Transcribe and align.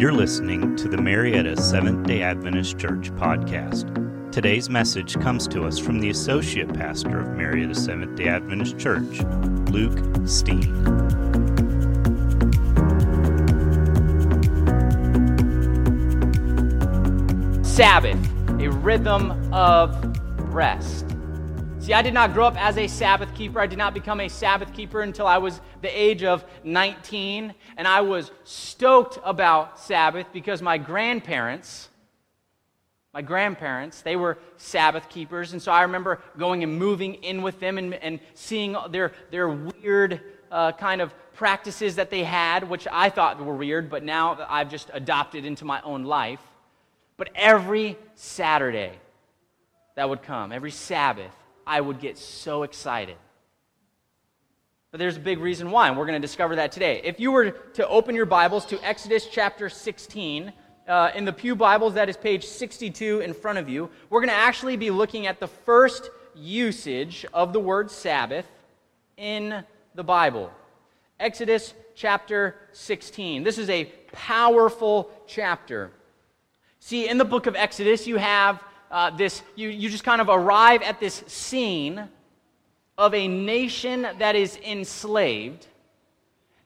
You're 0.00 0.12
listening 0.14 0.76
to 0.76 0.88
the 0.88 0.96
Marietta 0.96 1.60
Seventh 1.60 2.06
day 2.06 2.22
Adventist 2.22 2.78
Church 2.78 3.14
podcast. 3.16 4.32
Today's 4.32 4.70
message 4.70 5.20
comes 5.20 5.46
to 5.48 5.64
us 5.64 5.78
from 5.78 6.00
the 6.00 6.08
Associate 6.08 6.72
Pastor 6.72 7.20
of 7.20 7.36
Marietta 7.36 7.74
Seventh 7.74 8.16
day 8.16 8.28
Adventist 8.28 8.78
Church, 8.78 9.20
Luke 9.70 9.98
Steen. 10.26 10.62
Sabbath, 17.62 18.16
a 18.58 18.70
rhythm 18.70 19.52
of 19.52 20.18
rest. 20.50 21.09
See, 21.90 21.94
I 21.94 22.02
did 22.02 22.14
not 22.14 22.34
grow 22.34 22.46
up 22.46 22.56
as 22.56 22.78
a 22.78 22.86
Sabbath 22.86 23.34
keeper. 23.34 23.58
I 23.58 23.66
did 23.66 23.76
not 23.76 23.94
become 23.94 24.20
a 24.20 24.28
Sabbath 24.28 24.72
keeper 24.72 25.02
until 25.02 25.26
I 25.26 25.38
was 25.38 25.60
the 25.82 25.88
age 25.88 26.22
of 26.22 26.44
19. 26.62 27.52
And 27.76 27.88
I 27.88 28.00
was 28.00 28.30
stoked 28.44 29.18
about 29.24 29.80
Sabbath 29.80 30.28
because 30.32 30.62
my 30.62 30.78
grandparents, 30.78 31.88
my 33.12 33.22
grandparents, 33.22 34.02
they 34.02 34.14
were 34.14 34.38
Sabbath 34.56 35.08
keepers. 35.08 35.52
And 35.52 35.60
so 35.60 35.72
I 35.72 35.82
remember 35.82 36.20
going 36.38 36.62
and 36.62 36.78
moving 36.78 37.14
in 37.24 37.42
with 37.42 37.58
them 37.58 37.76
and, 37.76 37.92
and 37.94 38.20
seeing 38.34 38.76
their, 38.90 39.10
their 39.32 39.48
weird 39.48 40.20
uh, 40.52 40.70
kind 40.70 41.00
of 41.00 41.12
practices 41.34 41.96
that 41.96 42.08
they 42.08 42.22
had, 42.22 42.70
which 42.70 42.86
I 42.92 43.10
thought 43.10 43.44
were 43.44 43.56
weird, 43.56 43.90
but 43.90 44.04
now 44.04 44.46
I've 44.48 44.70
just 44.70 44.92
adopted 44.92 45.44
into 45.44 45.64
my 45.64 45.80
own 45.82 46.04
life. 46.04 46.40
But 47.16 47.30
every 47.34 47.98
Saturday 48.14 48.92
that 49.96 50.08
would 50.08 50.22
come, 50.22 50.52
every 50.52 50.70
Sabbath, 50.70 51.34
I 51.66 51.80
would 51.80 52.00
get 52.00 52.18
so 52.18 52.62
excited. 52.62 53.16
But 54.90 54.98
there's 54.98 55.16
a 55.16 55.20
big 55.20 55.38
reason 55.38 55.70
why, 55.70 55.88
and 55.88 55.96
we're 55.96 56.06
going 56.06 56.20
to 56.20 56.26
discover 56.26 56.56
that 56.56 56.72
today. 56.72 57.00
If 57.04 57.20
you 57.20 57.30
were 57.30 57.50
to 57.50 57.86
open 57.86 58.14
your 58.14 58.26
Bibles 58.26 58.66
to 58.66 58.84
Exodus 58.84 59.26
chapter 59.26 59.68
16, 59.68 60.52
uh, 60.88 61.12
in 61.14 61.24
the 61.24 61.32
Pew 61.32 61.54
Bibles, 61.54 61.94
that 61.94 62.08
is 62.08 62.16
page 62.16 62.44
62 62.44 63.20
in 63.20 63.32
front 63.32 63.58
of 63.58 63.68
you, 63.68 63.88
we're 64.08 64.20
going 64.20 64.30
to 64.30 64.34
actually 64.34 64.76
be 64.76 64.90
looking 64.90 65.28
at 65.28 65.38
the 65.38 65.46
first 65.46 66.10
usage 66.34 67.24
of 67.32 67.52
the 67.52 67.60
word 67.60 67.90
Sabbath 67.90 68.46
in 69.16 69.62
the 69.94 70.02
Bible. 70.02 70.50
Exodus 71.20 71.74
chapter 71.94 72.56
16. 72.72 73.44
This 73.44 73.58
is 73.58 73.70
a 73.70 73.84
powerful 74.10 75.10
chapter. 75.26 75.92
See, 76.80 77.08
in 77.08 77.18
the 77.18 77.24
book 77.24 77.46
of 77.46 77.54
Exodus, 77.54 78.06
you 78.06 78.16
have 78.16 78.60
uh, 78.90 79.10
this, 79.10 79.42
you, 79.54 79.68
you 79.68 79.88
just 79.88 80.04
kind 80.04 80.20
of 80.20 80.28
arrive 80.28 80.82
at 80.82 81.00
this 81.00 81.22
scene 81.26 82.08
of 82.98 83.14
a 83.14 83.28
nation 83.28 84.06
that 84.18 84.36
is 84.36 84.56
enslaved. 84.56 85.66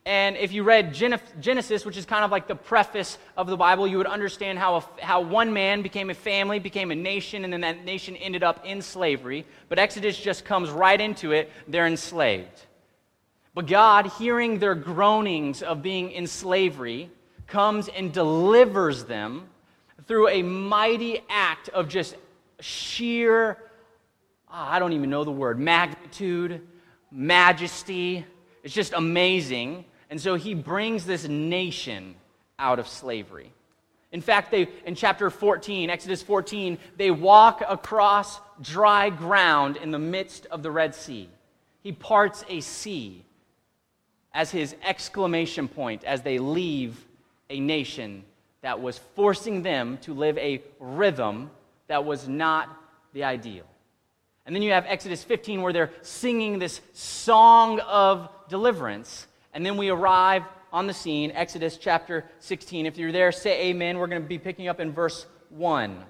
And 0.07 0.37
if 0.37 0.51
you 0.51 0.61
read 0.63 0.93
Genesis, 0.93 1.83
which 1.83 1.97
is 1.97 2.05
kind 2.05 2.23
of 2.23 2.29
like 2.29 2.47
the 2.47 2.55
preface 2.55 3.17
of 3.37 3.47
the 3.47 3.57
Bible, 3.57 3.87
you 3.87 3.97
would 3.97 4.05
understand 4.05 4.59
how, 4.59 4.75
a, 4.75 5.03
how 5.03 5.21
one 5.21 5.51
man 5.51 5.81
became 5.81 6.11
a 6.11 6.13
family, 6.13 6.59
became 6.59 6.91
a 6.91 6.95
nation, 6.95 7.43
and 7.43 7.51
then 7.51 7.61
that 7.61 7.85
nation 7.85 8.15
ended 8.17 8.43
up 8.43 8.63
in 8.65 8.83
slavery. 8.83 9.45
But 9.67 9.79
Exodus 9.79 10.17
just 10.17 10.45
comes 10.45 10.69
right 10.69 11.01
into 11.01 11.31
it. 11.31 11.51
They're 11.67 11.87
enslaved. 11.87 12.65
But 13.55 13.65
God, 13.65 14.11
hearing 14.19 14.59
their 14.59 14.75
groanings 14.75 15.63
of 15.63 15.81
being 15.81 16.11
in 16.11 16.27
slavery, 16.27 17.09
comes 17.47 17.87
and 17.87 18.11
delivers 18.11 19.05
them 19.05 19.47
through 20.07 20.29
a 20.29 20.43
mighty 20.43 21.21
act 21.29 21.69
of 21.69 21.87
just 21.87 22.15
sheer, 22.59 23.57
ah, 24.49 24.71
I 24.71 24.79
don't 24.79 24.93
even 24.93 25.09
know 25.09 25.23
the 25.23 25.31
word, 25.31 25.59
magnitude, 25.59 26.61
majesty. 27.11 28.25
It's 28.63 28.73
just 28.73 28.93
amazing. 28.93 29.85
And 30.09 30.19
so 30.19 30.35
he 30.35 30.53
brings 30.53 31.05
this 31.05 31.27
nation 31.27 32.15
out 32.59 32.79
of 32.79 32.87
slavery. 32.87 33.51
In 34.11 34.21
fact, 34.21 34.51
they, 34.51 34.69
in 34.85 34.95
chapter 34.95 35.29
14, 35.29 35.89
Exodus 35.89 36.21
14, 36.23 36.77
they 36.95 37.11
walk 37.11 37.61
across 37.67 38.39
dry 38.61 39.09
ground 39.09 39.77
in 39.77 39.91
the 39.91 39.99
midst 39.99 40.45
of 40.45 40.63
the 40.63 40.71
Red 40.71 40.95
Sea. 40.95 41.29
He 41.81 41.91
parts 41.91 42.45
a 42.47 42.61
sea 42.61 43.25
as 44.33 44.51
his 44.51 44.75
exclamation 44.83 45.67
point 45.67 46.03
as 46.03 46.21
they 46.21 46.39
leave 46.39 47.05
a 47.49 47.59
nation 47.59 48.23
that 48.65 48.81
was 48.81 48.97
forcing 49.13 49.61
them 49.61 49.99
to 49.99 50.11
live 50.11 50.39
a 50.39 50.59
rhythm 50.79 51.51
that 51.85 52.03
was 52.03 52.27
not 52.27 52.67
the 53.13 53.23
ideal. 53.23 53.63
And 54.43 54.55
then 54.55 54.63
you 54.63 54.71
have 54.71 54.85
Exodus 54.87 55.23
15 55.23 55.61
where 55.61 55.71
they're 55.71 55.91
singing 56.01 56.57
this 56.57 56.81
song 56.93 57.79
of 57.81 58.27
deliverance. 58.49 59.27
And 59.53 59.63
then 59.63 59.77
we 59.77 59.89
arrive 59.89 60.41
on 60.73 60.87
the 60.87 60.95
scene, 60.95 61.31
Exodus 61.35 61.77
chapter 61.77 62.25
16. 62.39 62.87
If 62.87 62.97
you're 62.97 63.11
there, 63.11 63.31
say 63.31 63.67
amen. 63.67 63.99
We're 63.99 64.07
going 64.07 64.23
to 64.23 64.27
be 64.27 64.39
picking 64.39 64.67
up 64.67 64.79
in 64.79 64.91
verse 64.91 65.27
1. 65.49 66.03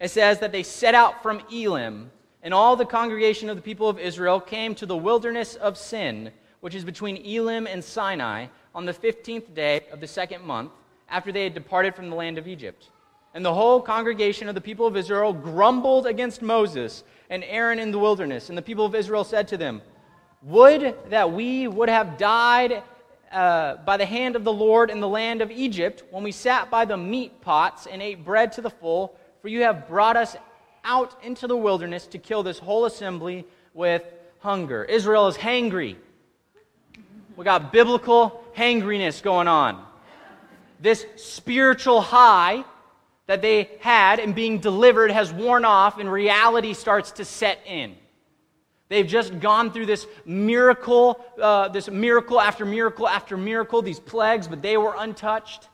It 0.00 0.10
says 0.10 0.40
that 0.40 0.50
they 0.50 0.64
set 0.64 0.96
out 0.96 1.22
from 1.22 1.40
Elim, 1.52 2.10
and 2.42 2.52
all 2.52 2.74
the 2.74 2.84
congregation 2.84 3.50
of 3.50 3.54
the 3.54 3.62
people 3.62 3.88
of 3.88 4.00
Israel 4.00 4.40
came 4.40 4.74
to 4.74 4.84
the 4.84 4.96
wilderness 4.96 5.54
of 5.54 5.78
Sin, 5.78 6.32
which 6.58 6.74
is 6.74 6.84
between 6.84 7.24
Elim 7.24 7.68
and 7.68 7.84
Sinai, 7.84 8.46
on 8.74 8.84
the 8.84 8.92
15th 8.92 9.54
day 9.54 9.82
of 9.92 10.00
the 10.00 10.08
second 10.08 10.42
month 10.42 10.72
after 11.08 11.32
they 11.32 11.44
had 11.44 11.54
departed 11.54 11.94
from 11.94 12.10
the 12.10 12.16
land 12.16 12.38
of 12.38 12.48
Egypt. 12.48 12.90
And 13.34 13.44
the 13.44 13.52
whole 13.52 13.80
congregation 13.80 14.48
of 14.48 14.54
the 14.54 14.60
people 14.60 14.86
of 14.86 14.96
Israel 14.96 15.32
grumbled 15.32 16.06
against 16.06 16.42
Moses 16.42 17.04
and 17.28 17.44
Aaron 17.44 17.78
in 17.78 17.90
the 17.90 17.98
wilderness. 17.98 18.48
And 18.48 18.56
the 18.56 18.62
people 18.62 18.86
of 18.86 18.94
Israel 18.94 19.24
said 19.24 19.46
to 19.48 19.56
them, 19.56 19.82
Would 20.42 20.96
that 21.10 21.30
we 21.30 21.68
would 21.68 21.88
have 21.88 22.16
died 22.16 22.82
uh, 23.30 23.76
by 23.84 23.96
the 23.96 24.06
hand 24.06 24.36
of 24.36 24.44
the 24.44 24.52
Lord 24.52 24.90
in 24.90 25.00
the 25.00 25.08
land 25.08 25.42
of 25.42 25.50
Egypt 25.50 26.02
when 26.10 26.22
we 26.22 26.32
sat 26.32 26.70
by 26.70 26.84
the 26.84 26.96
meat 26.96 27.40
pots 27.42 27.86
and 27.86 28.00
ate 28.00 28.24
bread 28.24 28.52
to 28.52 28.62
the 28.62 28.70
full, 28.70 29.14
for 29.42 29.48
you 29.48 29.62
have 29.62 29.86
brought 29.86 30.16
us 30.16 30.36
out 30.84 31.22
into 31.22 31.46
the 31.46 31.56
wilderness 31.56 32.06
to 32.06 32.18
kill 32.18 32.42
this 32.42 32.58
whole 32.58 32.86
assembly 32.86 33.44
with 33.74 34.02
hunger. 34.38 34.84
Israel 34.84 35.26
is 35.28 35.36
hangry. 35.36 35.96
We 37.36 37.44
got 37.44 37.70
biblical 37.70 38.42
hangriness 38.54 39.20
going 39.20 39.48
on 39.48 39.84
this 40.80 41.06
spiritual 41.16 42.00
high 42.00 42.64
that 43.26 43.42
they 43.42 43.70
had 43.80 44.20
and 44.20 44.34
being 44.34 44.58
delivered 44.58 45.10
has 45.10 45.32
worn 45.32 45.64
off 45.64 45.98
and 45.98 46.10
reality 46.10 46.74
starts 46.74 47.10
to 47.12 47.24
set 47.24 47.60
in. 47.66 47.96
They've 48.88 49.06
just 49.06 49.40
gone 49.40 49.72
through 49.72 49.86
this 49.86 50.06
miracle, 50.24 51.24
uh, 51.42 51.68
this 51.68 51.90
miracle 51.90 52.40
after 52.40 52.64
miracle 52.64 53.08
after 53.08 53.36
miracle, 53.36 53.82
these 53.82 53.98
plagues, 53.98 54.46
but 54.46 54.62
they 54.62 54.76
were 54.76 54.94
untouched. 54.96 55.68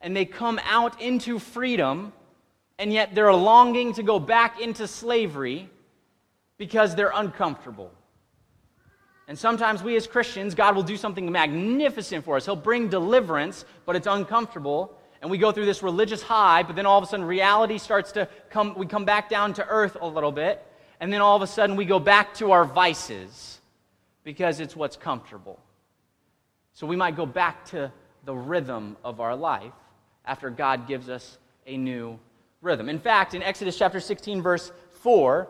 And 0.00 0.16
they 0.16 0.24
come 0.24 0.60
out 0.64 1.00
into 1.00 1.38
freedom, 1.38 2.12
and 2.78 2.92
yet 2.92 3.14
they're 3.14 3.32
longing 3.32 3.94
to 3.94 4.02
go 4.02 4.18
back 4.18 4.60
into 4.60 4.88
slavery 4.88 5.70
because 6.58 6.94
they're 6.94 7.12
uncomfortable. 7.14 7.92
And 9.28 9.38
sometimes 9.38 9.82
we 9.82 9.96
as 9.96 10.06
Christians, 10.06 10.54
God 10.54 10.76
will 10.76 10.84
do 10.84 10.96
something 10.96 11.30
magnificent 11.30 12.24
for 12.24 12.36
us. 12.36 12.44
He'll 12.44 12.54
bring 12.54 12.88
deliverance, 12.88 13.64
but 13.84 13.96
it's 13.96 14.06
uncomfortable. 14.06 14.96
And 15.20 15.30
we 15.30 15.38
go 15.38 15.50
through 15.50 15.66
this 15.66 15.82
religious 15.82 16.22
high, 16.22 16.62
but 16.62 16.76
then 16.76 16.86
all 16.86 16.98
of 16.98 17.04
a 17.04 17.06
sudden 17.08 17.26
reality 17.26 17.78
starts 17.78 18.12
to 18.12 18.28
come, 18.50 18.74
we 18.76 18.86
come 18.86 19.04
back 19.04 19.28
down 19.28 19.54
to 19.54 19.66
earth 19.66 19.96
a 20.00 20.06
little 20.06 20.30
bit. 20.30 20.64
And 21.00 21.12
then 21.12 21.20
all 21.20 21.36
of 21.36 21.42
a 21.42 21.46
sudden 21.46 21.74
we 21.74 21.84
go 21.84 21.98
back 21.98 22.34
to 22.34 22.52
our 22.52 22.64
vices 22.64 23.60
because 24.22 24.60
it's 24.60 24.76
what's 24.76 24.96
comfortable. 24.96 25.58
So 26.74 26.86
we 26.86 26.96
might 26.96 27.16
go 27.16 27.26
back 27.26 27.64
to 27.66 27.90
the 28.24 28.34
rhythm 28.34 28.96
of 29.02 29.20
our 29.20 29.34
life 29.34 29.72
after 30.24 30.50
God 30.50 30.86
gives 30.86 31.08
us 31.08 31.38
a 31.66 31.76
new 31.76 32.18
rhythm. 32.60 32.88
In 32.88 32.98
fact, 32.98 33.34
in 33.34 33.42
Exodus 33.42 33.78
chapter 33.78 34.00
16, 34.00 34.42
verse 34.42 34.72
4, 35.00 35.48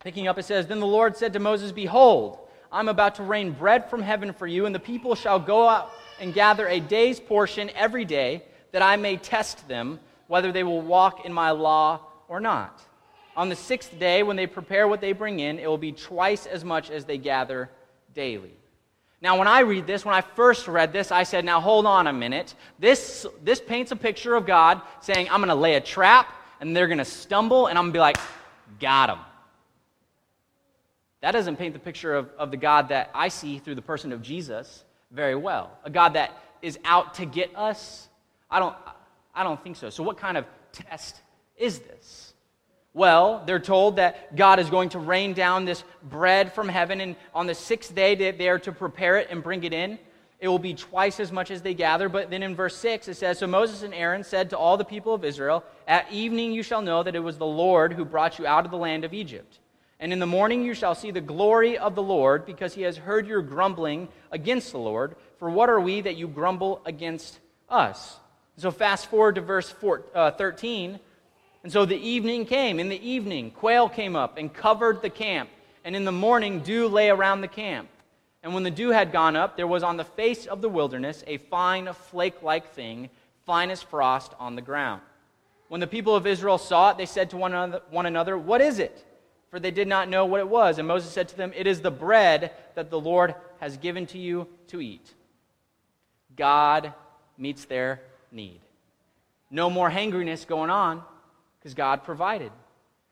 picking 0.00 0.26
up, 0.26 0.38
it 0.38 0.44
says, 0.44 0.66
Then 0.66 0.80
the 0.80 0.86
Lord 0.86 1.16
said 1.16 1.32
to 1.34 1.38
Moses, 1.38 1.72
Behold, 1.72 2.38
I'm 2.70 2.88
about 2.88 3.14
to 3.16 3.22
rain 3.22 3.52
bread 3.52 3.88
from 3.88 4.02
heaven 4.02 4.32
for 4.32 4.46
you, 4.46 4.66
and 4.66 4.74
the 4.74 4.80
people 4.80 5.14
shall 5.14 5.40
go 5.40 5.68
out 5.68 5.90
and 6.20 6.34
gather 6.34 6.66
a 6.68 6.80
day's 6.80 7.18
portion 7.20 7.70
every 7.74 8.04
day, 8.04 8.42
that 8.72 8.82
I 8.82 8.96
may 8.96 9.16
test 9.16 9.66
them 9.68 10.00
whether 10.26 10.52
they 10.52 10.64
will 10.64 10.82
walk 10.82 11.24
in 11.24 11.32
my 11.32 11.50
law 11.50 12.00
or 12.28 12.40
not. 12.40 12.82
On 13.36 13.48
the 13.48 13.56
sixth 13.56 13.98
day, 13.98 14.22
when 14.22 14.36
they 14.36 14.46
prepare 14.46 14.88
what 14.88 15.00
they 15.00 15.12
bring 15.12 15.40
in, 15.40 15.58
it 15.58 15.66
will 15.66 15.78
be 15.78 15.92
twice 15.92 16.44
as 16.44 16.64
much 16.64 16.90
as 16.90 17.04
they 17.04 17.18
gather 17.18 17.70
daily. 18.14 18.52
Now, 19.20 19.38
when 19.38 19.48
I 19.48 19.60
read 19.60 19.86
this, 19.86 20.04
when 20.04 20.14
I 20.14 20.20
first 20.20 20.68
read 20.68 20.92
this, 20.92 21.10
I 21.10 21.22
said, 21.22 21.44
now 21.44 21.60
hold 21.60 21.86
on 21.86 22.06
a 22.06 22.12
minute. 22.12 22.54
This, 22.78 23.26
this 23.42 23.60
paints 23.60 23.90
a 23.90 23.96
picture 23.96 24.34
of 24.36 24.46
God 24.46 24.82
saying, 25.00 25.28
I'm 25.30 25.40
going 25.40 25.48
to 25.48 25.54
lay 25.54 25.74
a 25.74 25.80
trap, 25.80 26.32
and 26.60 26.76
they're 26.76 26.86
going 26.86 26.98
to 26.98 27.04
stumble, 27.04 27.66
and 27.66 27.78
I'm 27.78 27.84
going 27.84 27.92
to 27.92 27.96
be 27.96 28.00
like, 28.00 28.18
got 28.78 29.06
them. 29.06 29.18
That 31.20 31.32
doesn't 31.32 31.56
paint 31.56 31.74
the 31.74 31.80
picture 31.80 32.14
of, 32.14 32.30
of 32.38 32.50
the 32.50 32.56
God 32.56 32.90
that 32.90 33.10
I 33.14 33.28
see 33.28 33.58
through 33.58 33.74
the 33.74 33.82
person 33.82 34.12
of 34.12 34.22
Jesus 34.22 34.84
very 35.10 35.34
well. 35.34 35.76
A 35.84 35.90
God 35.90 36.14
that 36.14 36.36
is 36.62 36.78
out 36.84 37.14
to 37.14 37.26
get 37.26 37.54
us. 37.56 38.08
I 38.50 38.60
don't, 38.60 38.74
I 39.34 39.42
don't 39.42 39.62
think 39.62 39.76
so. 39.76 39.90
So, 39.90 40.02
what 40.02 40.16
kind 40.16 40.36
of 40.36 40.44
test 40.72 41.20
is 41.56 41.80
this? 41.80 42.34
Well, 42.94 43.42
they're 43.46 43.60
told 43.60 43.96
that 43.96 44.34
God 44.34 44.58
is 44.58 44.70
going 44.70 44.88
to 44.90 44.98
rain 44.98 45.32
down 45.32 45.64
this 45.64 45.84
bread 46.02 46.52
from 46.52 46.68
heaven, 46.68 47.00
and 47.00 47.16
on 47.34 47.46
the 47.46 47.54
sixth 47.54 47.94
day 47.94 48.14
they 48.14 48.48
are 48.48 48.58
to 48.60 48.72
prepare 48.72 49.18
it 49.18 49.28
and 49.30 49.42
bring 49.42 49.62
it 49.64 49.72
in. 49.72 49.98
it 50.40 50.48
will 50.48 50.58
be 50.58 50.74
twice 50.74 51.20
as 51.20 51.30
much 51.30 51.50
as 51.50 51.62
they 51.62 51.74
gather. 51.74 52.08
But 52.08 52.30
then 52.30 52.42
in 52.42 52.54
verse 52.54 52.76
6, 52.76 53.08
it 53.08 53.14
says 53.14 53.38
So 53.38 53.46
Moses 53.46 53.82
and 53.82 53.94
Aaron 53.94 54.24
said 54.24 54.50
to 54.50 54.58
all 54.58 54.76
the 54.76 54.84
people 54.84 55.14
of 55.14 55.24
Israel, 55.24 55.64
At 55.86 56.10
evening 56.10 56.52
you 56.52 56.62
shall 56.62 56.82
know 56.82 57.02
that 57.02 57.14
it 57.14 57.20
was 57.20 57.38
the 57.38 57.46
Lord 57.46 57.92
who 57.92 58.04
brought 58.04 58.38
you 58.38 58.46
out 58.46 58.64
of 58.64 58.70
the 58.70 58.76
land 58.76 59.04
of 59.04 59.12
Egypt. 59.12 59.58
And 60.00 60.12
in 60.12 60.18
the 60.18 60.26
morning 60.26 60.64
you 60.64 60.74
shall 60.74 60.94
see 60.94 61.10
the 61.10 61.20
glory 61.20 61.76
of 61.76 61.94
the 61.94 62.02
Lord, 62.02 62.46
because 62.46 62.74
he 62.74 62.82
has 62.82 62.96
heard 62.96 63.26
your 63.26 63.42
grumbling 63.42 64.08
against 64.30 64.72
the 64.72 64.78
Lord. 64.78 65.16
For 65.38 65.50
what 65.50 65.68
are 65.68 65.80
we 65.80 66.00
that 66.02 66.16
you 66.16 66.28
grumble 66.28 66.80
against 66.84 67.38
us? 67.68 68.18
So 68.56 68.70
fast 68.70 69.06
forward 69.06 69.36
to 69.36 69.40
verse 69.40 69.70
four, 69.70 70.04
uh, 70.14 70.32
13. 70.32 70.98
And 71.62 71.72
so 71.72 71.84
the 71.84 71.96
evening 71.96 72.44
came. 72.44 72.78
In 72.78 72.88
the 72.88 73.08
evening, 73.08 73.50
quail 73.50 73.88
came 73.88 74.16
up 74.16 74.38
and 74.38 74.52
covered 74.52 75.02
the 75.02 75.10
camp. 75.10 75.50
And 75.84 75.96
in 75.96 76.04
the 76.04 76.12
morning, 76.12 76.60
dew 76.60 76.88
lay 76.88 77.08
around 77.08 77.40
the 77.40 77.48
camp. 77.48 77.88
And 78.42 78.54
when 78.54 78.62
the 78.62 78.70
dew 78.70 78.90
had 78.90 79.12
gone 79.12 79.36
up, 79.36 79.56
there 79.56 79.66
was 79.66 79.82
on 79.82 79.96
the 79.96 80.04
face 80.04 80.46
of 80.46 80.60
the 80.60 80.68
wilderness 80.68 81.24
a 81.26 81.38
fine 81.38 81.92
flake 81.92 82.42
like 82.42 82.72
thing, 82.72 83.10
fine 83.46 83.70
as 83.70 83.82
frost 83.82 84.32
on 84.38 84.54
the 84.54 84.62
ground. 84.62 85.02
When 85.68 85.80
the 85.80 85.86
people 85.86 86.14
of 86.14 86.26
Israel 86.26 86.58
saw 86.58 86.90
it, 86.90 86.98
they 86.98 87.06
said 87.06 87.30
to 87.30 87.36
one 87.36 87.52
another, 87.52 87.82
one 87.90 88.06
another, 88.06 88.38
What 88.38 88.60
is 88.60 88.78
it? 88.78 89.04
For 89.50 89.58
they 89.58 89.70
did 89.70 89.88
not 89.88 90.08
know 90.08 90.26
what 90.26 90.40
it 90.40 90.48
was. 90.48 90.78
And 90.78 90.86
Moses 90.86 91.10
said 91.10 91.28
to 91.28 91.36
them, 91.36 91.52
It 91.54 91.66
is 91.66 91.80
the 91.80 91.90
bread 91.90 92.52
that 92.74 92.90
the 92.90 93.00
Lord 93.00 93.34
has 93.60 93.76
given 93.76 94.06
to 94.06 94.18
you 94.18 94.46
to 94.68 94.80
eat. 94.80 95.14
God 96.36 96.92
meets 97.36 97.64
their 97.64 98.02
need. 98.30 98.60
No 99.50 99.70
more 99.70 99.90
hangriness 99.90 100.44
going 100.44 100.70
on 100.70 101.02
because 101.58 101.74
God 101.74 102.04
provided. 102.04 102.52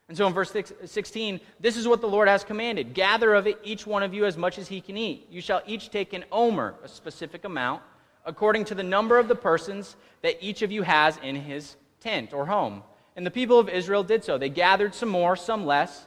And 0.09 0.17
so 0.17 0.27
in 0.27 0.33
verse 0.33 0.55
16, 0.85 1.41
this 1.59 1.77
is 1.77 1.89
what 1.89 2.01
the 2.01 2.07
Lord 2.07 2.29
has 2.29 2.45
commanded 2.45 2.95
Gather 2.95 3.35
of 3.35 3.47
it 3.47 3.59
each 3.65 3.87
one 3.87 4.03
of 4.03 4.15
you 4.15 4.25
as 4.25 4.37
much 4.37 4.59
as 4.59 4.69
he 4.69 4.81
can 4.81 4.97
eat. 4.97 5.27
You 5.31 5.41
shall 5.41 5.63
each 5.67 5.91
take 5.91 6.13
an 6.13 6.25
omer, 6.31 6.75
a 6.85 6.89
specific 6.89 7.45
amount, 7.45 7.83
according 8.25 8.67
to 8.67 8.75
the 8.75 8.83
number 8.83 9.19
of 9.19 9.29
the 9.29 9.35
persons 9.35 9.97
that 10.23 10.37
each 10.41 10.63
of 10.63 10.71
you 10.71 10.83
has 10.83 11.19
in 11.23 11.37
his 11.37 11.77
tent 12.01 12.33
or 12.33 12.47
home. 12.47 12.83
And 13.17 13.27
the 13.27 13.31
people 13.31 13.59
of 13.59 13.69
Israel 13.69 14.05
did 14.05 14.23
so. 14.23 14.39
They 14.39 14.49
gathered 14.49 14.95
some 14.95 15.09
more, 15.09 15.35
some 15.35 15.67
less. 15.67 16.07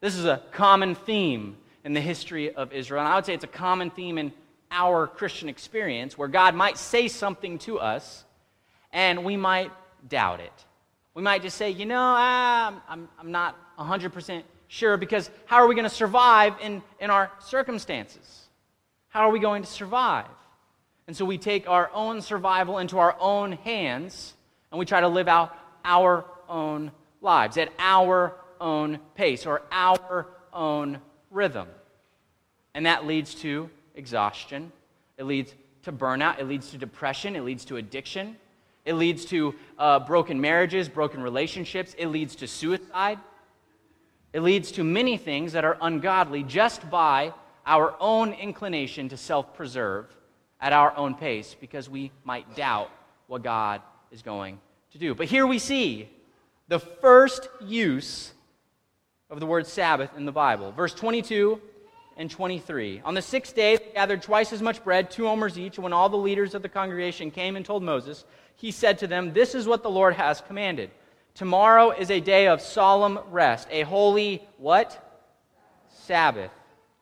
This 0.00 0.16
is 0.16 0.24
a 0.24 0.42
common 0.52 0.94
theme 0.94 1.56
in 1.84 1.92
the 1.92 2.00
history 2.00 2.54
of 2.54 2.72
Israel. 2.72 3.00
And 3.00 3.08
I 3.08 3.16
would 3.16 3.26
say 3.26 3.34
it's 3.34 3.44
a 3.44 3.48
common 3.48 3.90
theme 3.90 4.16
in 4.16 4.32
our 4.70 5.06
Christian 5.06 5.48
experience 5.48 6.16
where 6.16 6.28
God 6.28 6.54
might 6.54 6.78
say 6.78 7.08
something 7.08 7.58
to 7.60 7.78
us 7.78 8.24
and 8.92 9.24
we 9.24 9.36
might 9.36 9.70
doubt 10.08 10.40
it. 10.40 10.52
We 11.12 11.22
might 11.22 11.42
just 11.42 11.58
say, 11.58 11.70
you 11.70 11.84
know, 11.84 11.98
ah, 11.98 12.68
I'm, 12.68 12.80
I'm, 12.88 13.08
I'm 13.18 13.30
not 13.30 13.56
100% 13.78 14.42
sure 14.68 14.96
because 14.96 15.28
how 15.44 15.56
are 15.56 15.66
we 15.66 15.74
going 15.74 15.88
to 15.88 15.94
survive 15.94 16.54
in, 16.62 16.82
in 16.98 17.10
our 17.10 17.30
circumstances? 17.40 18.48
How 19.08 19.28
are 19.28 19.32
we 19.32 19.40
going 19.40 19.62
to 19.62 19.68
survive? 19.68 20.26
And 21.08 21.16
so 21.16 21.26
we 21.26 21.36
take 21.36 21.68
our 21.68 21.90
own 21.92 22.22
survival 22.22 22.78
into 22.78 22.98
our 22.98 23.16
own 23.20 23.52
hands 23.52 24.32
and 24.70 24.78
we 24.78 24.86
try 24.86 25.00
to 25.00 25.08
live 25.08 25.28
out 25.28 25.54
our 25.84 26.24
own 26.48 26.92
lives 27.20 27.58
at 27.58 27.70
our 27.78 28.34
own 28.60 28.98
pace 29.14 29.46
or 29.46 29.62
our 29.72 30.26
own 30.52 30.98
rhythm. 31.30 31.68
And 32.74 32.86
that 32.86 33.06
leads 33.06 33.34
to 33.36 33.70
exhaustion, 33.94 34.72
it 35.18 35.24
leads 35.24 35.54
to 35.82 35.92
burnout, 35.92 36.38
it 36.38 36.46
leads 36.46 36.70
to 36.70 36.78
depression, 36.78 37.36
it 37.36 37.42
leads 37.42 37.64
to 37.66 37.76
addiction. 37.76 38.36
It 38.84 38.94
leads 38.94 39.24
to 39.26 39.54
uh, 39.78 40.00
broken 40.00 40.40
marriages, 40.40 40.88
broken 40.88 41.22
relationships. 41.22 41.94
It 41.98 42.06
leads 42.06 42.34
to 42.36 42.46
suicide. 42.46 43.18
It 44.32 44.40
leads 44.40 44.72
to 44.72 44.84
many 44.84 45.16
things 45.16 45.52
that 45.52 45.64
are 45.64 45.76
ungodly 45.80 46.42
just 46.42 46.88
by 46.88 47.34
our 47.66 47.94
own 48.00 48.32
inclination 48.32 49.08
to 49.10 49.16
self 49.16 49.54
preserve 49.54 50.06
at 50.60 50.72
our 50.72 50.96
own 50.96 51.14
pace 51.14 51.54
because 51.60 51.88
we 51.88 52.10
might 52.24 52.56
doubt 52.56 52.90
what 53.26 53.42
God 53.42 53.82
is 54.10 54.22
going 54.22 54.58
to 54.92 54.98
do. 54.98 55.14
But 55.14 55.26
here 55.26 55.46
we 55.46 55.58
see 55.58 56.08
the 56.68 56.78
first 56.78 57.48
use 57.60 58.32
of 59.30 59.40
the 59.40 59.46
word 59.46 59.66
Sabbath 59.66 60.10
in 60.16 60.24
the 60.24 60.32
Bible. 60.32 60.72
Verse 60.72 60.92
22 60.92 61.60
and 62.16 62.30
23. 62.30 63.00
On 63.04 63.14
the 63.14 63.22
sixth 63.22 63.54
day, 63.54 63.76
they 63.76 63.92
gathered 63.94 64.22
twice 64.22 64.52
as 64.52 64.60
much 64.60 64.82
bread, 64.82 65.10
two 65.10 65.28
omers 65.28 65.58
each. 65.58 65.78
When 65.78 65.92
all 65.92 66.08
the 66.08 66.16
leaders 66.16 66.54
of 66.54 66.62
the 66.62 66.68
congregation 66.68 67.30
came 67.30 67.56
and 67.56 67.64
told 67.64 67.82
Moses, 67.82 68.24
he 68.56 68.70
said 68.70 68.98
to 68.98 69.06
them, 69.06 69.32
This 69.32 69.54
is 69.54 69.66
what 69.66 69.82
the 69.82 69.90
Lord 69.90 70.14
has 70.14 70.40
commanded. 70.40 70.90
Tomorrow 71.34 71.92
is 71.92 72.10
a 72.10 72.20
day 72.20 72.48
of 72.48 72.60
solemn 72.60 73.18
rest, 73.30 73.68
a 73.70 73.82
holy 73.82 74.46
what? 74.58 75.06
Sabbath 75.88 76.50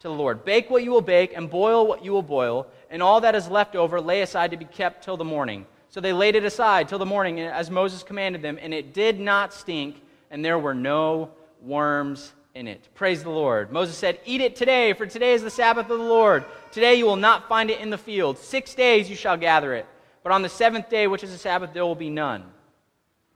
to 0.00 0.08
the 0.08 0.14
Lord. 0.14 0.44
Bake 0.44 0.70
what 0.70 0.84
you 0.84 0.92
will 0.92 1.00
bake, 1.00 1.32
and 1.34 1.50
boil 1.50 1.86
what 1.86 2.04
you 2.04 2.12
will 2.12 2.22
boil, 2.22 2.66
and 2.90 3.02
all 3.02 3.22
that 3.22 3.34
is 3.34 3.48
left 3.48 3.74
over 3.74 4.00
lay 4.00 4.20
aside 4.20 4.50
to 4.52 4.56
be 4.56 4.64
kept 4.64 5.02
till 5.02 5.16
the 5.16 5.24
morning. 5.24 5.66
So 5.88 6.00
they 6.00 6.12
laid 6.12 6.36
it 6.36 6.44
aside 6.44 6.88
till 6.88 6.98
the 6.98 7.06
morning, 7.06 7.40
as 7.40 7.70
Moses 7.70 8.02
commanded 8.02 8.42
them, 8.42 8.58
and 8.60 8.72
it 8.72 8.92
did 8.92 9.18
not 9.18 9.52
stink, 9.52 10.00
and 10.30 10.44
there 10.44 10.58
were 10.58 10.74
no 10.74 11.30
worms 11.62 12.32
in 12.54 12.66
it. 12.66 12.88
Praise 12.94 13.22
the 13.22 13.30
Lord. 13.30 13.70
Moses 13.70 13.96
said, 13.96 14.18
Eat 14.24 14.40
it 14.40 14.56
today, 14.56 14.92
for 14.92 15.06
today 15.06 15.34
is 15.34 15.42
the 15.42 15.50
Sabbath 15.50 15.88
of 15.90 15.98
the 15.98 16.04
Lord. 16.04 16.44
Today 16.72 16.96
you 16.96 17.06
will 17.06 17.16
not 17.16 17.48
find 17.48 17.70
it 17.70 17.80
in 17.80 17.90
the 17.90 17.98
field. 17.98 18.38
Six 18.38 18.74
days 18.74 19.08
you 19.08 19.16
shall 19.16 19.36
gather 19.36 19.74
it. 19.74 19.86
But 20.22 20.32
on 20.32 20.42
the 20.42 20.48
seventh 20.48 20.90
day, 20.90 21.06
which 21.06 21.22
is 21.22 21.30
the 21.30 21.38
Sabbath, 21.38 21.72
there 21.72 21.86
will 21.86 21.94
be 21.94 22.10
none. 22.10 22.44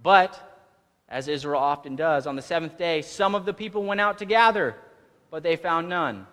But, 0.02 0.38
as 1.08 1.28
Israel 1.28 1.60
often 1.60 1.94
does, 1.94 2.26
on 2.26 2.36
the 2.36 2.42
seventh 2.42 2.76
day, 2.76 3.02
some 3.02 3.34
of 3.34 3.44
the 3.44 3.54
people 3.54 3.84
went 3.84 4.00
out 4.00 4.18
to 4.18 4.24
gather, 4.24 4.74
but 5.30 5.42
they 5.42 5.56
found 5.56 5.88
none. 5.88 6.26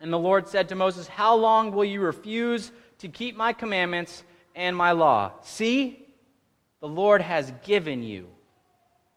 And 0.00 0.12
the 0.12 0.18
Lord 0.18 0.48
said 0.48 0.68
to 0.70 0.74
Moses, 0.74 1.06
How 1.06 1.36
long 1.36 1.72
will 1.72 1.84
you 1.84 2.00
refuse 2.00 2.72
to 2.98 3.08
keep 3.08 3.36
my 3.36 3.52
commandments 3.52 4.24
and 4.54 4.76
my 4.76 4.92
law? 4.92 5.32
See, 5.42 6.06
the 6.80 6.88
Lord 6.88 7.22
has 7.22 7.52
given 7.62 8.02
you 8.02 8.28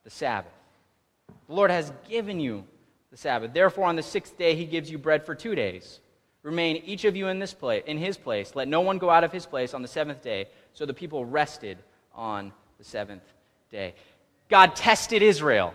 the 0.03 0.09
Sabbath. 0.09 0.53
The 1.47 1.53
Lord 1.53 1.71
has 1.71 1.91
given 2.07 2.39
you 2.39 2.63
the 3.11 3.17
Sabbath. 3.17 3.53
Therefore, 3.53 3.85
on 3.85 3.95
the 3.95 4.03
sixth 4.03 4.37
day, 4.37 4.55
he 4.55 4.65
gives 4.65 4.89
you 4.89 4.97
bread 4.97 5.25
for 5.25 5.35
two 5.35 5.55
days. 5.55 5.99
Remain 6.43 6.77
each 6.85 7.05
of 7.05 7.15
you 7.15 7.27
in 7.27 7.39
this 7.39 7.53
place, 7.53 7.83
in 7.85 7.97
his 7.97 8.17
place. 8.17 8.55
Let 8.55 8.67
no 8.67 8.81
one 8.81 8.97
go 8.97 9.09
out 9.09 9.23
of 9.23 9.31
his 9.31 9.45
place 9.45 9.73
on 9.73 9.81
the 9.81 9.87
seventh 9.87 10.21
day. 10.21 10.47
So 10.73 10.85
the 10.85 10.93
people 10.93 11.25
rested 11.25 11.77
on 12.13 12.53
the 12.77 12.83
seventh 12.83 13.23
day. 13.71 13.93
God 14.49 14.75
tested 14.75 15.21
Israel. 15.21 15.73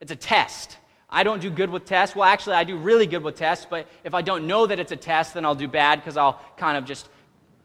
It's 0.00 0.12
a 0.12 0.16
test. 0.16 0.78
I 1.08 1.22
don't 1.22 1.40
do 1.40 1.50
good 1.50 1.70
with 1.70 1.84
tests. 1.84 2.16
Well, 2.16 2.24
actually, 2.24 2.56
I 2.56 2.64
do 2.64 2.76
really 2.76 3.06
good 3.06 3.22
with 3.22 3.36
tests, 3.36 3.66
but 3.68 3.86
if 4.04 4.14
I 4.14 4.22
don't 4.22 4.46
know 4.46 4.66
that 4.66 4.78
it's 4.78 4.92
a 4.92 4.96
test, 4.96 5.34
then 5.34 5.44
I'll 5.44 5.54
do 5.54 5.68
bad 5.68 5.96
because 6.00 6.16
I'll 6.16 6.40
kind 6.56 6.76
of 6.76 6.84
just 6.84 7.08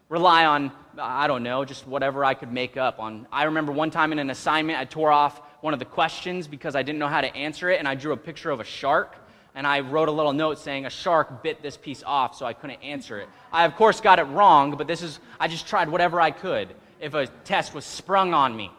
rely 0.10 0.46
on, 0.46 0.72
I 1.00 1.28
don't 1.28 1.42
know, 1.42 1.66
just 1.66 1.88
whatever 1.88 2.24
I 2.24 2.34
could 2.34 2.52
make 2.52 2.78
up 2.78 3.00
on. 3.00 3.28
I 3.32 3.44
remember 3.44 3.72
one 3.72 3.92
time 3.92 4.12
in 4.12 4.20
an 4.20 4.30
assignment, 4.30 4.78
I 4.78 4.86
tore 4.86 5.12
off 5.12 5.42
one 5.62 5.74
of 5.74 5.80
the 5.80 5.86
questions 5.86 6.48
because 6.48 6.76
I 6.76 6.84
didn't 6.84 7.00
know 7.00 7.08
how 7.08 7.22
to 7.22 7.36
answer 7.36 7.70
it, 7.70 7.80
and 7.80 7.88
I 7.88 7.96
drew 7.96 8.12
a 8.14 8.18
picture 8.18 8.52
of 8.52 8.60
a 8.60 8.64
shark 8.64 9.16
and 9.56 9.68
I 9.68 9.82
wrote 9.82 10.08
a 10.08 10.12
little 10.12 10.34
note 10.34 10.60
saying 10.60 10.86
a 10.86 10.90
shark 10.90 11.44
bit 11.44 11.62
this 11.62 11.76
piece 11.76 12.04
off, 12.06 12.36
so 12.36 12.46
I 12.46 12.54
couldn't 12.54 12.82
answer 12.82 13.20
it. 13.20 13.28
I, 13.52 13.66
of 13.66 13.76
course, 13.76 14.00
got 14.00 14.20
it 14.20 14.24
wrong, 14.24 14.76
but 14.78 14.88
this 14.88 15.02
is, 15.02 15.20
I 15.40 15.48
just 15.48 15.68
tried 15.68 15.90
whatever 15.90 16.22
I 16.22 16.32
could 16.32 16.70
if 17.00 17.14
a 17.14 17.28
test 17.28 17.74
was 17.74 17.84
sprung 17.84 18.34
on 18.34 18.56
me. 18.56 18.72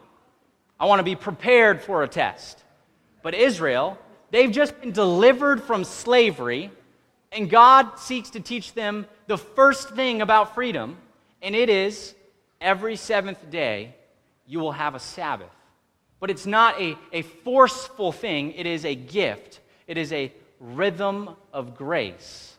I 0.81 0.87
want 0.87 1.01
to 1.01 1.05
be 1.05 1.15
prepared 1.15 1.83
for 1.83 2.03
a 2.03 2.09
test. 2.09 2.63
But 3.23 3.35
Israel, 3.35 3.99
they've 4.31 4.51
just 4.51 4.81
been 4.81 4.93
delivered 4.93 5.63
from 5.63 5.85
slavery, 5.85 6.71
and 7.31 7.51
God 7.51 7.99
seeks 7.99 8.31
to 8.31 8.41
teach 8.41 8.73
them 8.73 9.07
the 9.27 9.39
first 9.39 9.91
thing 9.91 10.23
about 10.23 10.55
freedom, 10.55 10.97
and 11.43 11.55
it 11.55 11.69
is 11.69 12.15
every 12.61 12.97
seventh 12.97 13.51
day 13.51 13.95
you 14.47 14.59
will 14.59 14.73
have 14.73 14.95
a 14.95 15.01
Sabbath. 15.01 15.51
But 16.23 16.31
it's 16.31 16.47
not 16.47 16.81
a, 16.81 16.97
a 17.13 17.23
forceful 17.23 18.13
thing, 18.13 18.53
it 18.53 18.65
is 18.65 18.85
a 18.85 18.95
gift. 18.95 19.59
It 19.89 19.99
is 19.99 20.13
a 20.13 20.33
rhythm 20.61 21.31
of 21.53 21.77
grace. 21.77 22.57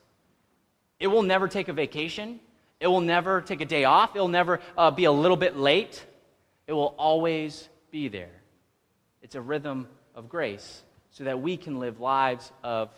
It 0.99 1.07
will 1.07 1.21
never 1.21 1.47
take 1.47 1.69
a 1.69 1.73
vacation. 1.73 2.41
It 2.81 2.87
will 2.87 2.99
never 2.99 3.39
take 3.39 3.61
a 3.61 3.65
day 3.65 3.85
off. 3.85 4.17
It 4.17 4.19
will 4.19 4.27
never 4.27 4.59
uh, 4.77 4.91
be 4.91 5.05
a 5.05 5.11
little 5.13 5.37
bit 5.37 5.55
late. 5.55 6.05
It 6.67 6.73
will 6.73 6.93
always 6.97 7.69
be 7.89 8.09
there. 8.09 8.33
It's 9.21 9.35
a 9.35 9.41
rhythm 9.41 9.87
of 10.13 10.27
grace 10.27 10.83
so 11.11 11.23
that 11.23 11.39
we 11.39 11.55
can 11.55 11.79
live 11.79 12.01
lives 12.01 12.51
of 12.65 12.89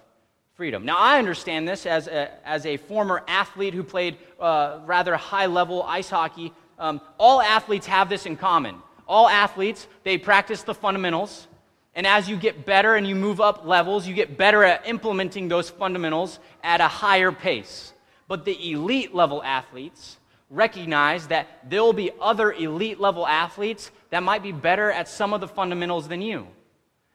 freedom. 0.56 0.84
Now, 0.84 0.98
I 0.98 1.20
understand 1.20 1.68
this 1.68 1.86
as 1.86 2.08
a, 2.08 2.32
as 2.44 2.66
a 2.66 2.78
former 2.78 3.24
athlete 3.28 3.76
who 3.76 3.84
played 3.84 4.18
uh, 4.40 4.80
rather 4.88 5.16
high 5.16 5.46
level 5.46 5.84
ice 5.84 6.10
hockey. 6.10 6.52
Um, 6.80 7.02
all 7.20 7.40
athletes 7.40 7.86
have 7.86 8.10
this 8.10 8.26
in 8.26 8.36
common. 8.36 8.78
All 9.08 9.28
athletes, 9.28 9.88
they 10.04 10.18
practice 10.18 10.64
the 10.64 10.74
fundamentals. 10.74 11.48
And 11.94 12.06
as 12.06 12.28
you 12.28 12.36
get 12.36 12.66
better 12.66 12.96
and 12.96 13.08
you 13.08 13.16
move 13.16 13.40
up 13.40 13.66
levels, 13.66 14.08
you 14.08 14.14
get 14.14 14.38
better 14.38 14.64
at 14.64 14.88
implementing 14.88 15.48
those 15.48 15.70
fundamentals 15.70 16.40
at 16.64 16.82
a 16.82 16.88
higher 16.88 17.32
pace. 17.32 17.94
But 18.28 18.44
the 18.44 18.72
elite 18.72 19.16
level 19.16 19.42
athletes 19.44 20.18
recognize 20.50 21.28
that 21.28 21.70
there 21.70 21.82
will 21.82 21.94
be 21.94 22.12
other 22.20 22.52
elite 22.52 23.00
level 23.00 23.26
athletes 23.26 23.92
that 24.10 24.24
might 24.24 24.44
be 24.44 24.52
better 24.52 24.92
at 24.92 25.08
some 25.08 25.34
of 25.34 25.42
the 25.42 25.48
fundamentals 25.48 26.08
than 26.08 26.22
you. 26.22 26.48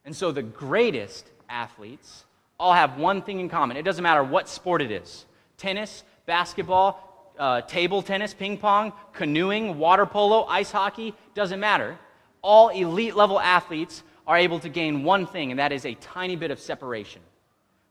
And 0.05 0.17
so 0.17 0.33
the 0.33 0.43
greatest 0.43 1.27
athletes 1.49 2.25
all 2.59 2.73
have 2.73 2.99
one 2.99 3.23
thing 3.23 3.41
in 3.41 3.49
common. 3.49 3.77
It 3.77 3.83
doesn't 3.83 4.03
matter 4.03 4.25
what 4.25 4.49
sport 4.49 4.83
it 4.83 4.91
is 4.91 5.27
tennis, 5.57 6.05
basketball, 6.25 7.10
uh, 7.41 7.63
table 7.63 8.03
tennis, 8.03 8.35
ping 8.35 8.59
pong, 8.59 8.93
canoeing, 9.15 9.79
water 9.79 10.05
polo, 10.05 10.45
ice 10.45 10.71
hockey, 10.71 11.15
doesn't 11.35 11.59
matter. 11.59 11.99
All 12.43 12.69
elite 12.69 13.17
level 13.17 13.41
athletes 13.41 14.03
are 14.27 14.37
able 14.37 14.61
to 14.61 14.69
gain 14.69 15.03
one 15.03 15.27
thing, 15.27 15.51
and 15.51 15.59
that 15.59 15.73
is 15.73 15.87
a 15.87 15.95
tiny 15.95 16.37
bit 16.37 16.51
of 16.51 16.61
separation. 16.61 17.23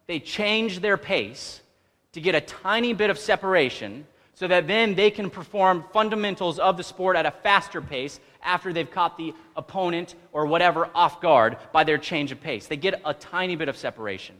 They 0.08 0.20
change 0.20 0.80
their 0.80 0.98
pace 0.98 1.62
to 2.14 2.22
get 2.22 2.36
a 2.36 2.42
tiny 2.42 2.94
bit 2.94 3.10
of 3.10 3.18
separation 3.18 4.06
so 4.36 4.48
that 4.48 4.68
then 4.68 4.96
they 4.96 5.12
can 5.12 5.30
perform 5.30 5.84
fundamentals 5.92 6.60
of 6.60 6.78
the 6.78 6.84
sport 6.84 7.18
at 7.18 7.26
a 7.26 7.32
faster 7.32 7.82
pace 7.82 8.20
after 8.42 8.72
they've 8.72 8.90
caught 8.90 9.18
the 9.18 9.34
opponent 9.58 10.16
or 10.32 10.46
whatever 10.46 10.90
off 10.96 11.20
guard 11.22 11.58
by 11.74 11.84
their 11.84 11.98
change 11.98 12.32
of 12.32 12.40
pace. 12.40 12.68
They 12.68 12.78
get 12.78 13.02
a 13.04 13.14
tiny 13.14 13.56
bit 13.56 13.68
of 13.68 13.76
separation. 13.76 14.36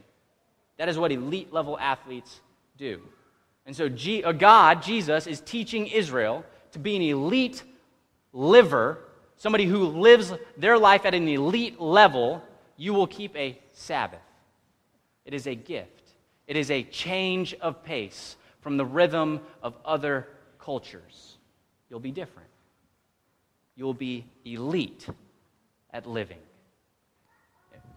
That 0.78 0.88
is 0.88 0.96
what 0.96 1.12
elite 1.12 1.52
level 1.52 1.78
athletes 1.78 2.40
do. 2.78 3.02
And 3.66 3.76
so, 3.76 3.88
G- 3.88 4.24
uh, 4.24 4.32
God, 4.32 4.82
Jesus, 4.82 5.26
is 5.26 5.40
teaching 5.40 5.86
Israel 5.86 6.44
to 6.72 6.78
be 6.78 6.96
an 6.96 7.02
elite 7.02 7.62
liver, 8.32 8.98
somebody 9.36 9.64
who 9.64 9.86
lives 9.86 10.32
their 10.56 10.78
life 10.78 11.04
at 11.04 11.14
an 11.14 11.28
elite 11.28 11.80
level. 11.80 12.42
You 12.76 12.94
will 12.94 13.06
keep 13.06 13.36
a 13.36 13.58
Sabbath. 13.72 14.20
It 15.24 15.34
is 15.34 15.46
a 15.46 15.54
gift, 15.54 16.12
it 16.46 16.56
is 16.56 16.70
a 16.70 16.82
change 16.82 17.54
of 17.54 17.84
pace 17.84 18.36
from 18.60 18.76
the 18.76 18.84
rhythm 18.84 19.40
of 19.62 19.74
other 19.84 20.26
cultures. 20.58 21.36
You'll 21.88 22.00
be 22.00 22.10
different. 22.10 22.48
You'll 23.76 23.94
be 23.94 24.26
elite 24.44 25.06
at 25.92 26.06
living. 26.06 26.38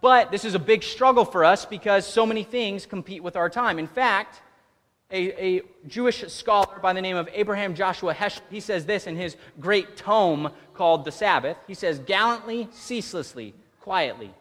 But 0.00 0.30
this 0.30 0.44
is 0.44 0.54
a 0.54 0.58
big 0.58 0.82
struggle 0.82 1.24
for 1.24 1.44
us 1.44 1.64
because 1.64 2.06
so 2.06 2.26
many 2.26 2.42
things 2.42 2.86
compete 2.86 3.22
with 3.22 3.36
our 3.36 3.48
time. 3.48 3.78
In 3.78 3.86
fact, 3.86 4.42
a, 5.14 5.58
a, 5.58 5.62
Jewish 5.86 6.24
scholar 6.26 6.80
by 6.82 6.92
the 6.92 7.00
name 7.00 7.16
of 7.16 7.28
Abraham 7.32 7.74
Joshua 7.74 8.12
Heschel, 8.12 8.42
he 8.50 8.58
says 8.58 8.84
this 8.84 9.06
in 9.06 9.14
his 9.14 9.36
great 9.60 9.96
tome 9.96 10.50
called 10.74 11.04
The 11.04 11.12
Sabbath. 11.12 11.56
He 11.68 11.74
says, 11.74 12.00
Gallantly, 12.00 12.68
ceaselessly, 12.72 13.54
quietly, 13.80 14.34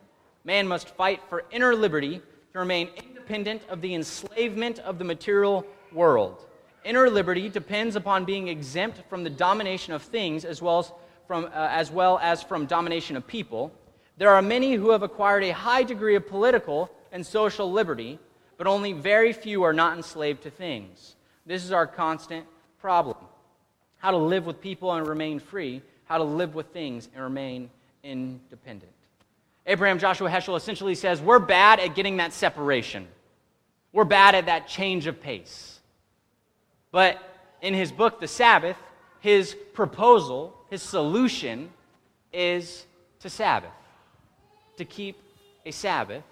man 0.43 0.67
must 0.67 0.89
fight 0.89 1.21
for 1.29 1.45
inner 1.51 1.75
liberty 1.75 2.21
to 2.53 2.59
remain 2.59 2.89
independent 2.95 3.61
of 3.69 3.81
the 3.81 3.93
enslavement 3.93 4.79
of 4.79 4.97
the 4.97 5.05
material 5.05 5.63
world. 5.91 6.47
Inner 6.83 7.07
liberty 7.09 7.49
depends 7.49 7.95
upon 7.95 8.25
being 8.25 8.47
exempt 8.47 9.03
from 9.09 9.23
the 9.23 9.29
domination 9.29 9.93
of 9.93 10.01
things 10.01 10.43
as 10.43 10.61
well 10.61 10.79
as 10.79 10.91
from, 11.27 11.45
uh, 11.45 11.49
as 11.53 11.91
well 11.91 12.19
as 12.19 12.41
from 12.41 12.65
domination 12.65 13.15
of 13.15 13.27
people. 13.27 13.71
There 14.17 14.31
are 14.31 14.41
many 14.41 14.73
who 14.73 14.89
have 14.89 15.03
acquired 15.03 15.43
a 15.43 15.51
high 15.51 15.83
degree 15.83 16.15
of 16.15 16.27
political 16.27 16.89
and 17.11 17.25
social 17.25 17.71
liberty, 17.71 18.19
but 18.63 18.69
only 18.69 18.93
very 18.93 19.33
few 19.33 19.63
are 19.63 19.73
not 19.73 19.97
enslaved 19.97 20.43
to 20.43 20.49
things. 20.49 21.17
This 21.45 21.65
is 21.65 21.73
our 21.73 21.85
constant 21.85 22.45
problem. 22.79 23.17
How 23.97 24.11
to 24.11 24.15
live 24.15 24.45
with 24.45 24.61
people 24.61 24.93
and 24.93 25.05
remain 25.05 25.39
free, 25.39 25.81
how 26.05 26.17
to 26.17 26.23
live 26.23 26.55
with 26.55 26.67
things 26.67 27.09
and 27.13 27.21
remain 27.21 27.69
independent. 28.05 28.93
Abraham 29.67 29.99
Joshua 29.99 30.29
Heschel 30.29 30.55
essentially 30.55 30.95
says 30.95 31.19
we're 31.19 31.39
bad 31.39 31.81
at 31.81 31.93
getting 31.93 32.15
that 32.17 32.31
separation. 32.31 33.05
We're 33.91 34.05
bad 34.05 34.33
at 34.33 34.45
that 34.45 34.69
change 34.69 35.07
of 35.07 35.19
pace. 35.19 35.81
But 36.89 37.21
in 37.61 37.73
his 37.73 37.91
book, 37.91 38.21
The 38.21 38.29
Sabbath, 38.29 38.77
his 39.19 39.57
proposal, 39.73 40.55
his 40.69 40.81
solution 40.81 41.69
is 42.31 42.85
to 43.19 43.29
Sabbath, 43.29 43.73
to 44.77 44.85
keep 44.85 45.21
a 45.65 45.71
Sabbath, 45.71 46.23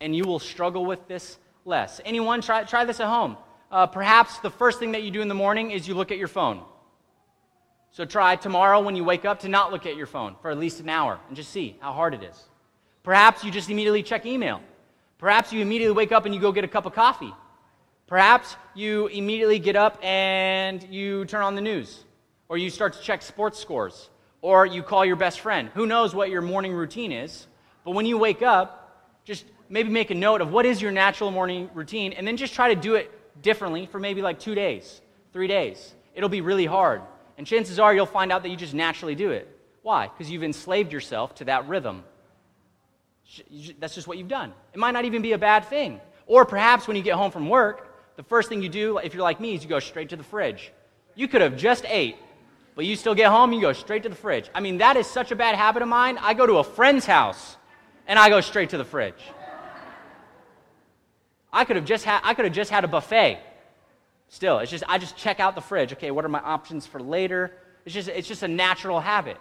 and 0.00 0.16
you 0.16 0.24
will 0.24 0.38
struggle 0.38 0.86
with 0.86 1.06
this 1.06 1.36
less. 1.66 2.00
Anyone, 2.04 2.40
try, 2.40 2.64
try 2.64 2.84
this 2.84 3.00
at 3.00 3.08
home. 3.08 3.36
Uh, 3.70 3.86
perhaps 3.86 4.38
the 4.38 4.50
first 4.50 4.78
thing 4.78 4.92
that 4.92 5.02
you 5.02 5.10
do 5.10 5.20
in 5.20 5.28
the 5.28 5.34
morning 5.34 5.72
is 5.72 5.86
you 5.88 5.94
look 5.94 6.12
at 6.12 6.18
your 6.18 6.28
phone. 6.28 6.62
So 7.90 8.04
try 8.04 8.36
tomorrow 8.36 8.80
when 8.80 8.94
you 8.94 9.04
wake 9.04 9.24
up 9.24 9.40
to 9.40 9.48
not 9.48 9.72
look 9.72 9.86
at 9.86 9.96
your 9.96 10.06
phone 10.06 10.36
for 10.40 10.50
at 10.50 10.58
least 10.58 10.80
an 10.80 10.88
hour 10.88 11.18
and 11.28 11.36
just 11.36 11.50
see 11.50 11.76
how 11.80 11.92
hard 11.92 12.14
it 12.14 12.22
is. 12.22 12.44
Perhaps 13.02 13.42
you 13.42 13.50
just 13.50 13.70
immediately 13.70 14.02
check 14.02 14.26
email. 14.26 14.60
Perhaps 15.18 15.52
you 15.52 15.60
immediately 15.60 15.96
wake 15.96 16.12
up 16.12 16.26
and 16.26 16.34
you 16.34 16.40
go 16.40 16.52
get 16.52 16.64
a 16.64 16.68
cup 16.68 16.86
of 16.86 16.92
coffee. 16.92 17.32
Perhaps 18.06 18.56
you 18.74 19.08
immediately 19.08 19.58
get 19.58 19.74
up 19.76 19.98
and 20.02 20.82
you 20.90 21.24
turn 21.24 21.42
on 21.42 21.54
the 21.54 21.60
news, 21.60 22.04
or 22.48 22.58
you 22.58 22.70
start 22.70 22.92
to 22.92 23.00
check 23.00 23.22
sports 23.22 23.58
scores, 23.58 24.10
or 24.42 24.66
you 24.66 24.82
call 24.82 25.04
your 25.04 25.16
best 25.16 25.40
friend. 25.40 25.70
Who 25.74 25.86
knows 25.86 26.14
what 26.14 26.30
your 26.30 26.42
morning 26.42 26.72
routine 26.72 27.10
is? 27.10 27.48
But 27.84 27.92
when 27.92 28.06
you 28.06 28.18
wake 28.18 28.42
up, 28.42 29.22
just 29.24 29.44
maybe 29.68 29.90
make 29.90 30.10
a 30.10 30.14
note 30.14 30.40
of 30.40 30.52
what 30.52 30.66
is 30.66 30.80
your 30.80 30.92
natural 30.92 31.30
morning 31.30 31.70
routine, 31.74 32.12
and 32.12 32.26
then 32.26 32.36
just 32.36 32.54
try 32.54 32.72
to 32.74 32.80
do 32.80 32.94
it 32.94 33.10
differently 33.42 33.86
for 33.86 33.98
maybe 33.98 34.22
like 34.22 34.38
two 34.38 34.54
days, 34.54 35.00
three 35.32 35.46
days. 35.46 35.94
It'll 36.14 36.28
be 36.28 36.40
really 36.40 36.66
hard. 36.66 37.02
And 37.38 37.46
chances 37.46 37.78
are 37.78 37.94
you'll 37.94 38.06
find 38.06 38.32
out 38.32 38.42
that 38.42 38.48
you 38.48 38.56
just 38.56 38.74
naturally 38.74 39.14
do 39.14 39.30
it. 39.30 39.48
Why? 39.82 40.08
Because 40.08 40.30
you've 40.30 40.42
enslaved 40.42 40.92
yourself 40.92 41.34
to 41.36 41.44
that 41.44 41.68
rhythm. 41.68 42.02
That's 43.78 43.94
just 43.94 44.06
what 44.06 44.18
you've 44.18 44.28
done. 44.28 44.52
It 44.72 44.78
might 44.78 44.92
not 44.92 45.04
even 45.04 45.20
be 45.22 45.32
a 45.32 45.38
bad 45.38 45.66
thing. 45.66 46.00
Or 46.26 46.44
perhaps 46.44 46.88
when 46.88 46.96
you 46.96 47.02
get 47.02 47.14
home 47.14 47.30
from 47.30 47.48
work, 47.48 48.16
the 48.16 48.22
first 48.22 48.48
thing 48.48 48.62
you 48.62 48.68
do, 48.68 48.98
if 48.98 49.14
you're 49.14 49.22
like 49.22 49.40
me, 49.40 49.54
is 49.54 49.62
you 49.62 49.68
go 49.68 49.78
straight 49.78 50.08
to 50.08 50.16
the 50.16 50.24
fridge. 50.24 50.72
You 51.14 51.28
could 51.28 51.40
have 51.40 51.56
just 51.56 51.84
ate, 51.86 52.16
but 52.74 52.84
you 52.84 52.96
still 52.96 53.14
get 53.14 53.30
home, 53.30 53.52
you 53.52 53.60
go 53.60 53.72
straight 53.72 54.02
to 54.04 54.08
the 54.08 54.16
fridge. 54.16 54.48
I 54.54 54.60
mean, 54.60 54.78
that 54.78 54.96
is 54.96 55.06
such 55.06 55.30
a 55.32 55.36
bad 55.36 55.54
habit 55.54 55.82
of 55.82 55.88
mine. 55.88 56.18
I 56.18 56.34
go 56.34 56.46
to 56.46 56.54
a 56.58 56.64
friend's 56.64 57.06
house 57.06 57.56
and 58.06 58.18
I 58.18 58.28
go 58.28 58.40
straight 58.40 58.70
to 58.70 58.78
the 58.78 58.84
fridge. 58.84 59.22
I 61.56 61.64
could 61.64 61.76
have 61.76 61.86
just 61.86 62.04
had, 62.04 62.20
I 62.22 62.34
could 62.34 62.44
have 62.44 62.54
just 62.54 62.70
had 62.70 62.84
a 62.84 62.88
buffet. 62.88 63.40
Still, 64.28 64.58
it's 64.58 64.70
just 64.70 64.84
I 64.86 64.98
just 64.98 65.16
check 65.16 65.40
out 65.40 65.54
the 65.54 65.62
fridge. 65.62 65.92
Okay, 65.94 66.10
what 66.10 66.24
are 66.24 66.28
my 66.28 66.40
options 66.40 66.86
for 66.86 67.00
later? 67.00 67.50
It's 67.86 67.94
just 67.94 68.08
it's 68.08 68.28
just 68.28 68.42
a 68.42 68.48
natural 68.48 69.00
habit. 69.00 69.38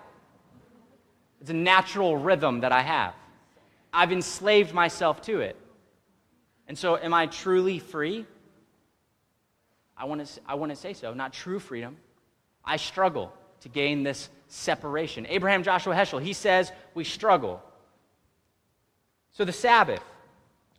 It's 1.42 1.50
a 1.50 1.54
natural 1.54 2.16
rhythm 2.16 2.62
that 2.62 2.72
I 2.72 2.82
have. 2.82 3.14
I've 3.92 4.14
enslaved 4.14 4.74
myself 4.74 5.22
to 5.24 5.42
it. 5.42 5.58
And 6.70 6.78
so 6.78 6.98
am 6.98 7.14
I 7.14 7.28
truly 7.28 7.80
free? 7.80 8.26
I 9.98 10.06
want 10.06 10.26
to, 10.26 10.42
I 10.48 10.56
want 10.56 10.72
to 10.72 10.76
say 10.76 10.94
so, 10.94 11.14
not 11.14 11.34
true 11.34 11.60
freedom. 11.60 11.98
I 12.64 12.78
struggle 12.78 13.34
to 13.62 13.70
gain 13.70 14.04
this 14.04 14.30
separation. 14.48 15.26
Abraham 15.28 15.64
Joshua 15.64 15.94
Heschel, 15.94 16.22
he 16.22 16.34
says 16.34 16.72
we 16.94 17.04
struggle. 17.04 17.62
So 19.32 19.44
the 19.44 19.54
Sabbath, 19.54 20.02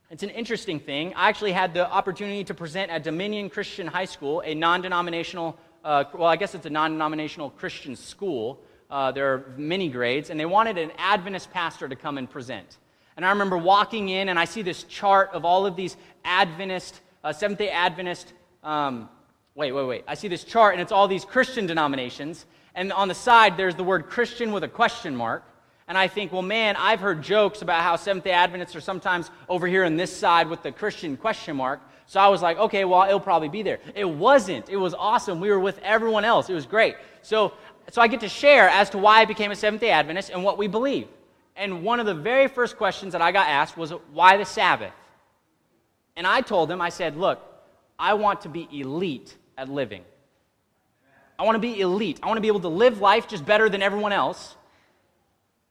it's 0.09 0.23
an 0.23 0.29
interesting 0.29 0.79
thing. 0.79 1.13
I 1.15 1.27
actually 1.29 1.51
had 1.51 1.73
the 1.73 1.89
opportunity 1.89 2.43
to 2.45 2.53
present 2.53 2.91
at 2.91 3.03
Dominion 3.03 3.49
Christian 3.49 3.87
High 3.87 4.05
School, 4.05 4.41
a 4.45 4.53
non 4.55 4.81
denominational, 4.81 5.57
uh, 5.83 6.05
well, 6.13 6.27
I 6.27 6.37
guess 6.37 6.55
it's 6.55 6.65
a 6.65 6.69
non 6.69 6.91
denominational 6.91 7.49
Christian 7.49 7.95
school. 7.95 8.61
Uh, 8.89 9.11
there 9.11 9.33
are 9.33 9.53
many 9.57 9.89
grades, 9.89 10.29
and 10.29 10.39
they 10.39 10.45
wanted 10.45 10.77
an 10.77 10.91
Adventist 10.97 11.51
pastor 11.51 11.89
to 11.89 11.95
come 11.95 12.17
and 12.17 12.29
present. 12.29 12.77
And 13.17 13.25
I 13.25 13.31
remember 13.31 13.57
walking 13.57 14.07
in, 14.09 14.29
and 14.29 14.39
I 14.39 14.45
see 14.45 14.61
this 14.61 14.83
chart 14.83 15.31
of 15.33 15.43
all 15.43 15.65
of 15.65 15.75
these 15.75 15.97
Adventist, 16.23 17.01
uh, 17.23 17.33
Seventh 17.33 17.59
day 17.59 17.69
Adventist 17.69 18.33
um, 18.63 19.09
wait, 19.55 19.71
wait, 19.71 19.85
wait. 19.85 20.03
I 20.07 20.13
see 20.13 20.27
this 20.27 20.43
chart, 20.43 20.73
and 20.73 20.81
it's 20.81 20.91
all 20.91 21.07
these 21.07 21.25
Christian 21.25 21.65
denominations. 21.65 22.45
And 22.75 22.93
on 22.93 23.07
the 23.07 23.15
side, 23.15 23.57
there's 23.57 23.75
the 23.75 23.83
word 23.83 24.07
Christian 24.07 24.51
with 24.51 24.63
a 24.63 24.67
question 24.67 25.15
mark. 25.15 25.43
And 25.87 25.97
I 25.97 26.07
think, 26.07 26.33
well, 26.33 26.41
man, 26.41 26.75
I've 26.77 26.99
heard 26.99 27.21
jokes 27.21 27.61
about 27.61 27.81
how 27.81 27.95
Seventh 27.95 28.25
day 28.25 28.31
Adventists 28.31 28.75
are 28.75 28.81
sometimes 28.81 29.31
over 29.47 29.67
here 29.67 29.85
on 29.85 29.95
this 29.95 30.15
side 30.15 30.49
with 30.49 30.61
the 30.61 30.71
Christian 30.71 31.15
question 31.15 31.55
mark. 31.55 31.79
So 32.07 32.19
I 32.19 32.27
was 32.27 32.41
like, 32.41 32.57
okay, 32.57 32.85
well, 32.85 33.03
it'll 33.03 33.19
probably 33.19 33.49
be 33.49 33.63
there. 33.63 33.79
It 33.95 34.09
wasn't. 34.09 34.69
It 34.69 34.77
was 34.77 34.93
awesome. 34.93 35.39
We 35.39 35.49
were 35.49 35.59
with 35.59 35.79
everyone 35.83 36.25
else. 36.25 36.49
It 36.49 36.53
was 36.53 36.65
great. 36.65 36.95
So, 37.21 37.53
so 37.89 38.01
I 38.01 38.07
get 38.07 38.19
to 38.21 38.29
share 38.29 38.69
as 38.69 38.89
to 38.91 38.97
why 38.97 39.21
I 39.21 39.25
became 39.25 39.51
a 39.51 39.55
Seventh 39.55 39.81
day 39.81 39.91
Adventist 39.91 40.29
and 40.29 40.43
what 40.43 40.57
we 40.57 40.67
believe. 40.67 41.07
And 41.55 41.83
one 41.83 41.99
of 41.99 42.05
the 42.05 42.13
very 42.13 42.47
first 42.47 42.77
questions 42.77 43.13
that 43.13 43.21
I 43.21 43.31
got 43.31 43.47
asked 43.47 43.77
was, 43.77 43.91
why 44.11 44.37
the 44.37 44.45
Sabbath? 44.45 44.93
And 46.17 46.27
I 46.27 46.41
told 46.41 46.69
them, 46.69 46.81
I 46.81 46.89
said, 46.89 47.15
look, 47.15 47.41
I 47.97 48.13
want 48.13 48.41
to 48.41 48.49
be 48.49 48.67
elite 48.71 49.35
at 49.57 49.69
living. 49.69 50.03
I 51.39 51.43
want 51.43 51.55
to 51.55 51.59
be 51.59 51.79
elite. 51.79 52.19
I 52.21 52.27
want 52.27 52.37
to 52.37 52.41
be 52.41 52.47
able 52.47 52.59
to 52.61 52.67
live 52.67 52.99
life 52.99 53.27
just 53.27 53.45
better 53.45 53.69
than 53.69 53.81
everyone 53.81 54.11
else. 54.11 54.56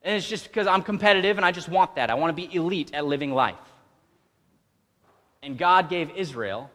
And 0.07 0.15
it's 0.15 0.29
just 0.29 0.45
because 0.45 0.69
I'm 0.69 0.83
competitive 0.83 1.37
and 1.37 1.45
I 1.45 1.51
just 1.51 1.69
want 1.69 1.97
that. 1.97 2.11
I 2.11 2.15
want 2.15 2.35
to 2.35 2.47
be 2.47 2.55
elite 2.55 2.95
at 2.95 3.05
living 3.05 3.33
life. 3.33 3.57
And 5.43 5.59
God 5.59 5.91
gave 5.91 6.11
Israel 6.11 6.71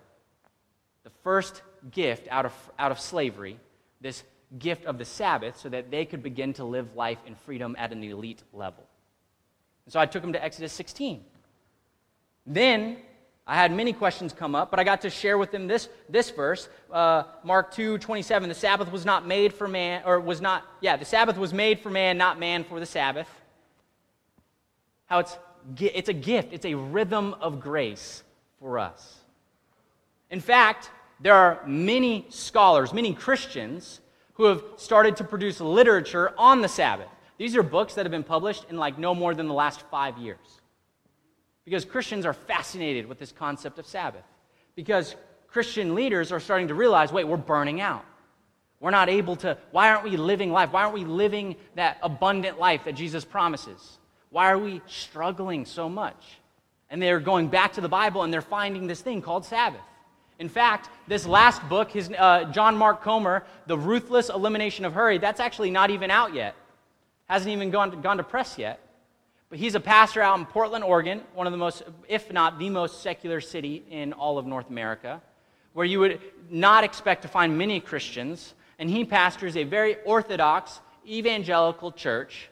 the 1.05 1.11
first 1.23 1.61
gift 1.91 2.27
out 2.29 2.45
of, 2.45 2.53
out 2.77 2.91
of 2.91 2.99
slavery, 2.99 3.57
this 4.01 4.23
gift 4.59 4.83
of 4.83 4.97
the 4.97 5.05
Sabbath, 5.05 5.57
so 5.57 5.69
that 5.69 5.89
they 5.89 6.03
could 6.03 6.21
begin 6.21 6.51
to 6.55 6.65
live 6.65 6.93
life 6.93 7.19
in 7.25 7.35
freedom 7.35 7.73
at 7.79 7.93
an 7.93 8.03
elite 8.03 8.43
level. 8.51 8.83
And 9.85 9.93
so 9.93 9.99
I 10.01 10.07
took 10.07 10.21
them 10.21 10.33
to 10.33 10.43
Exodus 10.43 10.73
16. 10.73 11.23
Then 12.45 12.97
I 13.51 13.55
had 13.55 13.73
many 13.73 13.91
questions 13.91 14.31
come 14.31 14.55
up, 14.55 14.71
but 14.71 14.79
I 14.79 14.85
got 14.85 15.01
to 15.01 15.09
share 15.09 15.37
with 15.37 15.51
them 15.51 15.67
this, 15.67 15.89
this 16.07 16.29
verse, 16.29 16.69
uh, 16.89 17.23
Mark 17.43 17.73
2 17.73 17.97
27. 17.97 18.47
The 18.47 18.55
Sabbath 18.55 18.89
was 18.89 19.05
not 19.05 19.27
made 19.27 19.53
for 19.53 19.67
man, 19.67 20.03
or 20.05 20.21
was 20.21 20.39
not, 20.39 20.63
yeah, 20.79 20.95
the 20.95 21.03
Sabbath 21.03 21.35
was 21.35 21.53
made 21.53 21.81
for 21.81 21.89
man, 21.89 22.17
not 22.17 22.39
man 22.39 22.63
for 22.63 22.79
the 22.79 22.85
Sabbath. 22.85 23.27
How 25.07 25.19
it's, 25.19 25.37
it's 25.77 26.07
a 26.07 26.13
gift, 26.13 26.53
it's 26.53 26.65
a 26.65 26.75
rhythm 26.75 27.35
of 27.41 27.59
grace 27.59 28.23
for 28.57 28.79
us. 28.79 29.17
In 30.29 30.39
fact, 30.39 30.89
there 31.19 31.35
are 31.35 31.61
many 31.67 32.27
scholars, 32.29 32.93
many 32.93 33.13
Christians, 33.13 33.99
who 34.35 34.45
have 34.45 34.63
started 34.77 35.17
to 35.17 35.25
produce 35.25 35.59
literature 35.59 36.33
on 36.37 36.61
the 36.61 36.69
Sabbath. 36.69 37.09
These 37.37 37.57
are 37.57 37.63
books 37.63 37.95
that 37.95 38.05
have 38.05 38.11
been 38.11 38.23
published 38.23 38.67
in 38.69 38.77
like 38.77 38.97
no 38.97 39.13
more 39.13 39.35
than 39.35 39.49
the 39.49 39.53
last 39.53 39.81
five 39.91 40.17
years. 40.17 40.60
Because 41.65 41.85
Christians 41.85 42.25
are 42.25 42.33
fascinated 42.33 43.07
with 43.07 43.19
this 43.19 43.31
concept 43.31 43.79
of 43.79 43.85
Sabbath. 43.85 44.23
Because 44.75 45.15
Christian 45.47 45.95
leaders 45.95 46.31
are 46.31 46.39
starting 46.39 46.69
to 46.69 46.73
realize 46.73 47.11
wait, 47.11 47.27
we're 47.27 47.37
burning 47.37 47.81
out. 47.81 48.05
We're 48.79 48.91
not 48.91 49.09
able 49.09 49.35
to, 49.37 49.57
why 49.69 49.89
aren't 49.89 50.03
we 50.03 50.17
living 50.17 50.51
life? 50.51 50.73
Why 50.73 50.81
aren't 50.81 50.95
we 50.95 51.05
living 51.05 51.55
that 51.75 51.99
abundant 52.01 52.59
life 52.59 52.85
that 52.85 52.95
Jesus 52.95 53.23
promises? 53.23 53.99
Why 54.31 54.51
are 54.51 54.57
we 54.57 54.81
struggling 54.87 55.65
so 55.65 55.87
much? 55.87 56.39
And 56.89 56.99
they're 56.99 57.19
going 57.19 57.47
back 57.47 57.73
to 57.73 57.81
the 57.81 57.89
Bible 57.89 58.23
and 58.23 58.33
they're 58.33 58.41
finding 58.41 58.87
this 58.87 59.01
thing 59.01 59.21
called 59.21 59.45
Sabbath. 59.45 59.81
In 60.39 60.49
fact, 60.49 60.89
this 61.07 61.27
last 61.27 61.61
book, 61.69 61.91
his, 61.91 62.09
uh, 62.17 62.45
John 62.45 62.75
Mark 62.75 63.03
Comer, 63.03 63.43
The 63.67 63.77
Ruthless 63.77 64.29
Elimination 64.29 64.85
of 64.85 64.93
Hurry, 64.93 65.19
that's 65.19 65.39
actually 65.39 65.69
not 65.69 65.91
even 65.91 66.09
out 66.09 66.33
yet. 66.33 66.55
Hasn't 67.29 67.51
even 67.51 67.69
gone 67.69 67.91
to, 67.91 67.97
gone 67.97 68.17
to 68.17 68.23
press 68.23 68.57
yet. 68.57 68.79
But 69.51 69.59
he's 69.59 69.75
a 69.75 69.81
pastor 69.81 70.21
out 70.21 70.39
in 70.39 70.45
Portland, 70.45 70.81
Oregon, 70.85 71.21
one 71.33 71.45
of 71.45 71.51
the 71.51 71.57
most, 71.57 71.83
if 72.07 72.31
not 72.31 72.57
the 72.57 72.69
most 72.69 73.01
secular 73.01 73.41
city 73.41 73.83
in 73.91 74.13
all 74.13 74.37
of 74.37 74.45
North 74.47 74.69
America, 74.69 75.21
where 75.73 75.85
you 75.85 75.99
would 75.99 76.21
not 76.49 76.85
expect 76.85 77.23
to 77.23 77.27
find 77.27 77.57
many 77.57 77.81
Christians. 77.81 78.53
And 78.79 78.89
he 78.89 79.03
pastors 79.03 79.57
a 79.57 79.65
very 79.65 79.97
orthodox 80.05 80.79
evangelical 81.05 81.91
church 81.91 82.49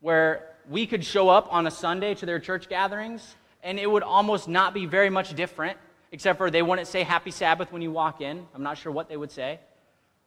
where 0.00 0.56
we 0.68 0.88
could 0.88 1.04
show 1.04 1.28
up 1.28 1.46
on 1.52 1.68
a 1.68 1.70
Sunday 1.70 2.14
to 2.14 2.26
their 2.26 2.40
church 2.40 2.68
gatherings, 2.68 3.36
and 3.62 3.78
it 3.78 3.88
would 3.88 4.02
almost 4.02 4.48
not 4.48 4.74
be 4.74 4.86
very 4.86 5.08
much 5.08 5.34
different, 5.34 5.78
except 6.10 6.36
for 6.36 6.50
they 6.50 6.62
wouldn't 6.62 6.88
say 6.88 7.04
Happy 7.04 7.30
Sabbath 7.30 7.70
when 7.70 7.80
you 7.80 7.92
walk 7.92 8.20
in. 8.20 8.44
I'm 8.56 8.64
not 8.64 8.76
sure 8.76 8.90
what 8.90 9.08
they 9.08 9.16
would 9.16 9.30
say. 9.30 9.60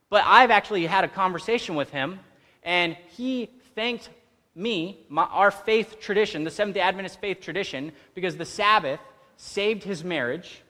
But 0.10 0.24
I've 0.26 0.52
actually 0.52 0.86
had 0.86 1.04
a 1.04 1.10
conversation 1.10 1.76
with 1.76 1.90
him, 1.90 2.22
and 2.64 2.96
he 3.18 3.50
thanked 3.76 4.10
me, 4.56 5.06
my, 5.10 5.24
our 5.24 5.52
faith 5.52 6.00
tradition, 6.00 6.44
the 6.44 6.52
Seventh 6.52 6.76
day 6.76 6.82
Adventist 6.82 7.20
faith 7.20 7.40
tradition, 7.42 7.92
because 8.16 8.36
the 8.36 8.46
Sabbath 8.46 9.00
saved 9.38 9.84
his 9.84 10.04
marriage, 10.04 10.62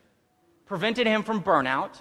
prevented 0.65 1.07
him 1.07 1.23
from 1.23 1.41
burnout, 1.41 1.97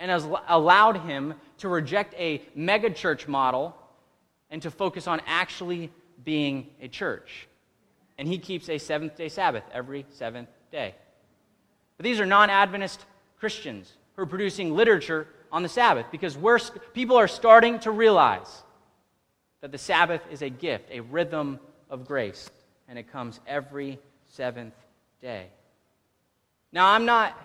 and 0.00 0.10
has 0.10 0.26
allowed 0.46 0.98
him 0.98 1.34
to 1.58 1.68
reject 1.68 2.14
a 2.16 2.38
megachurch 2.56 3.28
model 3.28 3.76
and 4.50 4.62
to 4.62 4.70
focus 4.70 5.06
on 5.06 5.20
actually 5.26 5.90
being 6.24 6.68
a 6.80 6.88
church. 6.88 7.48
And 8.16 8.26
he 8.26 8.38
keeps 8.38 8.68
a 8.68 8.78
seventh 8.78 9.16
day 9.16 9.28
Sabbath 9.28 9.64
every 9.72 10.06
seventh 10.10 10.48
day. 10.72 10.94
But 11.96 12.04
these 12.04 12.20
are 12.20 12.26
non 12.26 12.50
Adventist 12.50 13.04
Christians 13.38 13.92
who 14.14 14.22
are 14.22 14.26
producing 14.26 14.74
literature 14.74 15.26
on 15.52 15.62
the 15.62 15.68
Sabbath 15.68 16.06
because 16.10 16.36
people 16.94 17.16
are 17.16 17.28
starting 17.28 17.78
to 17.80 17.90
realize 17.90 18.62
that 19.60 19.72
the 19.72 19.78
Sabbath 19.78 20.22
is 20.30 20.42
a 20.42 20.48
gift, 20.48 20.90
a 20.90 21.00
rhythm 21.00 21.58
of 21.90 22.06
grace, 22.06 22.50
and 22.88 22.98
it 22.98 23.10
comes 23.10 23.40
every 23.46 23.98
seventh 24.26 24.74
day. 25.20 25.46
Now, 26.72 26.88
I'm 26.92 27.06
not 27.06 27.36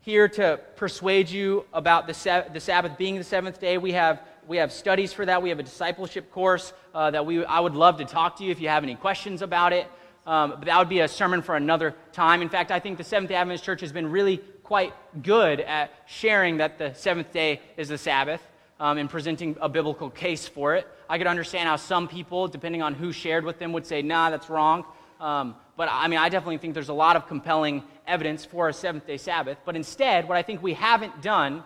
here 0.00 0.28
to 0.28 0.58
persuade 0.76 1.30
you 1.30 1.64
about 1.72 2.06
the, 2.06 2.44
the 2.52 2.60
Sabbath 2.60 2.98
being 2.98 3.16
the 3.16 3.24
seventh 3.24 3.60
day. 3.60 3.78
We 3.78 3.92
have 3.92 4.22
we 4.46 4.56
have 4.56 4.72
studies 4.72 5.12
for 5.12 5.24
that. 5.24 5.40
We 5.40 5.50
have 5.50 5.60
a 5.60 5.62
discipleship 5.62 6.32
course 6.32 6.72
uh, 6.94 7.12
that 7.12 7.24
we, 7.24 7.44
I 7.44 7.60
would 7.60 7.74
love 7.74 7.98
to 7.98 8.04
talk 8.04 8.38
to 8.38 8.44
you 8.44 8.50
if 8.50 8.60
you 8.60 8.68
have 8.68 8.82
any 8.82 8.96
questions 8.96 9.40
about 9.40 9.72
it. 9.72 9.86
Um, 10.26 10.50
but 10.50 10.64
that 10.64 10.78
would 10.78 10.88
be 10.88 11.00
a 11.00 11.08
sermon 11.08 11.42
for 11.42 11.56
another 11.56 11.94
time. 12.12 12.42
In 12.42 12.48
fact, 12.48 12.70
I 12.70 12.80
think 12.80 12.98
the 12.98 13.04
Seventh 13.04 13.28
day 13.28 13.36
Adventist 13.36 13.64
Church 13.64 13.80
has 13.80 13.92
been 13.92 14.10
really 14.10 14.38
quite 14.62 14.94
good 15.22 15.60
at 15.60 15.92
sharing 16.06 16.56
that 16.58 16.78
the 16.78 16.94
seventh 16.94 17.32
day 17.32 17.60
is 17.76 17.88
the 17.88 17.98
Sabbath 17.98 18.40
um, 18.82 18.98
and 18.98 19.08
presenting 19.08 19.56
a 19.60 19.68
biblical 19.68 20.10
case 20.10 20.48
for 20.48 20.74
it. 20.74 20.88
I 21.08 21.16
could 21.16 21.28
understand 21.28 21.68
how 21.68 21.76
some 21.76 22.08
people, 22.08 22.48
depending 22.48 22.82
on 22.82 22.94
who 22.94 23.12
shared 23.12 23.44
with 23.44 23.60
them, 23.60 23.72
would 23.74 23.86
say, 23.86 24.02
nah, 24.02 24.28
that's 24.28 24.50
wrong. 24.50 24.84
Um, 25.20 25.54
but 25.76 25.88
I 25.88 26.08
mean, 26.08 26.18
I 26.18 26.28
definitely 26.28 26.58
think 26.58 26.74
there's 26.74 26.88
a 26.88 26.92
lot 26.92 27.14
of 27.14 27.28
compelling 27.28 27.84
evidence 28.08 28.44
for 28.44 28.68
a 28.68 28.72
seventh 28.72 29.06
day 29.06 29.18
Sabbath. 29.18 29.58
But 29.64 29.76
instead, 29.76 30.26
what 30.26 30.36
I 30.36 30.42
think 30.42 30.64
we 30.64 30.74
haven't 30.74 31.22
done 31.22 31.62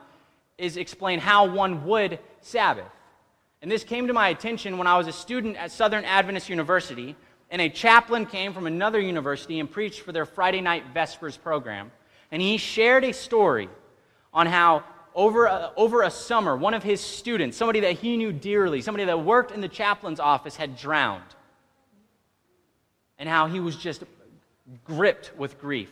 is 0.58 0.76
explain 0.76 1.18
how 1.18 1.48
one 1.48 1.86
would 1.86 2.18
Sabbath. 2.42 2.84
And 3.62 3.70
this 3.70 3.82
came 3.82 4.08
to 4.08 4.12
my 4.12 4.28
attention 4.28 4.76
when 4.76 4.86
I 4.86 4.98
was 4.98 5.06
a 5.06 5.12
student 5.12 5.56
at 5.56 5.72
Southern 5.72 6.04
Adventist 6.04 6.50
University, 6.50 7.16
and 7.50 7.62
a 7.62 7.70
chaplain 7.70 8.26
came 8.26 8.52
from 8.52 8.66
another 8.66 9.00
university 9.00 9.58
and 9.58 9.70
preached 9.70 10.00
for 10.02 10.12
their 10.12 10.26
Friday 10.26 10.60
night 10.60 10.82
Vespers 10.92 11.38
program. 11.38 11.92
And 12.30 12.42
he 12.42 12.58
shared 12.58 13.04
a 13.04 13.12
story 13.14 13.70
on 14.34 14.46
how 14.46 14.84
over 15.16 15.46
a, 15.46 15.72
over 15.76 16.02
a 16.02 16.10
summer, 16.10 16.56
one 16.56 16.74
of 16.74 16.84
his 16.84 17.00
students, 17.00 17.56
somebody 17.56 17.80
that 17.80 17.94
he 17.94 18.16
knew 18.16 18.32
dearly, 18.32 18.80
somebody 18.80 19.06
that 19.06 19.24
worked 19.24 19.50
in 19.50 19.60
the 19.60 19.68
chaplain's 19.68 20.20
office, 20.20 20.54
had 20.54 20.76
drowned. 20.76 21.24
And 23.18 23.28
how 23.28 23.48
he 23.48 23.58
was 23.58 23.74
just 23.74 24.04
gripped 24.84 25.32
with 25.36 25.58
grief 25.58 25.90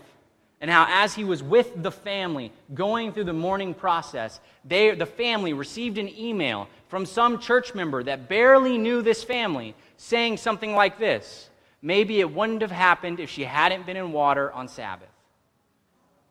and 0.65 0.71
how, 0.71 0.87
as 0.89 1.15
he 1.15 1.25
was 1.25 1.43
with 1.43 1.83
the 1.83 1.91
family 1.91 2.51
going 2.73 3.13
through 3.13 3.25
the 3.25 3.35
mourning 3.35 3.75
process, 3.75 4.41
they, 4.65 4.95
the 4.95 5.05
family 5.05 5.53
received 5.53 5.99
an 5.99 6.09
email 6.19 6.69
from 6.89 7.05
some 7.05 7.39
church 7.39 7.75
member 7.75 8.03
that 8.03 8.31
barely 8.31 8.79
knew 8.79 9.03
this 9.03 9.23
family 9.23 9.75
saying 9.99 10.37
something 10.39 10.75
like 10.75 10.99
this 10.99 11.51
Maybe 11.83 12.19
it 12.21 12.33
wouldn't 12.33 12.63
have 12.63 12.71
happened 12.71 13.21
if 13.21 13.29
she 13.29 13.45
hadn't 13.45 13.85
been 13.85 13.99
in 13.99 14.11
water 14.11 14.51
on 14.53 14.69
Sabbath. 14.69 15.11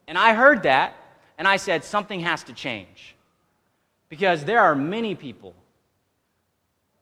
And 0.08 0.18
I 0.18 0.34
heard 0.34 0.64
that, 0.64 0.96
and 1.38 1.48
I 1.48 1.58
said, 1.58 1.84
Something 1.84 2.22
has 2.22 2.44
to 2.44 2.54
change. 2.54 3.16
Because 4.10 4.46
there 4.46 4.60
are 4.60 4.76
many 4.76 5.16
people, 5.16 5.56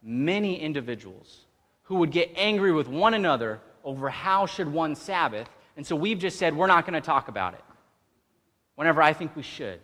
many 0.02 0.60
individuals, 0.60 1.42
who 1.84 1.96
would 1.96 2.12
get 2.12 2.32
angry 2.36 2.72
with 2.72 2.88
one 2.88 3.14
another 3.14 3.60
over 3.84 4.10
how 4.10 4.46
should 4.46 4.72
one 4.72 4.96
Sabbath 4.96 5.50
and 5.78 5.86
so 5.86 5.96
we've 5.96 6.20
just 6.20 6.38
said 6.38 6.56
we're 6.56 6.68
not 6.68 6.86
going 6.86 6.94
to 6.94 7.06
talk 7.06 7.28
about 7.28 7.54
it 7.54 7.64
whenever 8.76 9.02
I 9.02 9.14
think 9.14 9.36
we 9.36 9.44
should. 9.44 9.80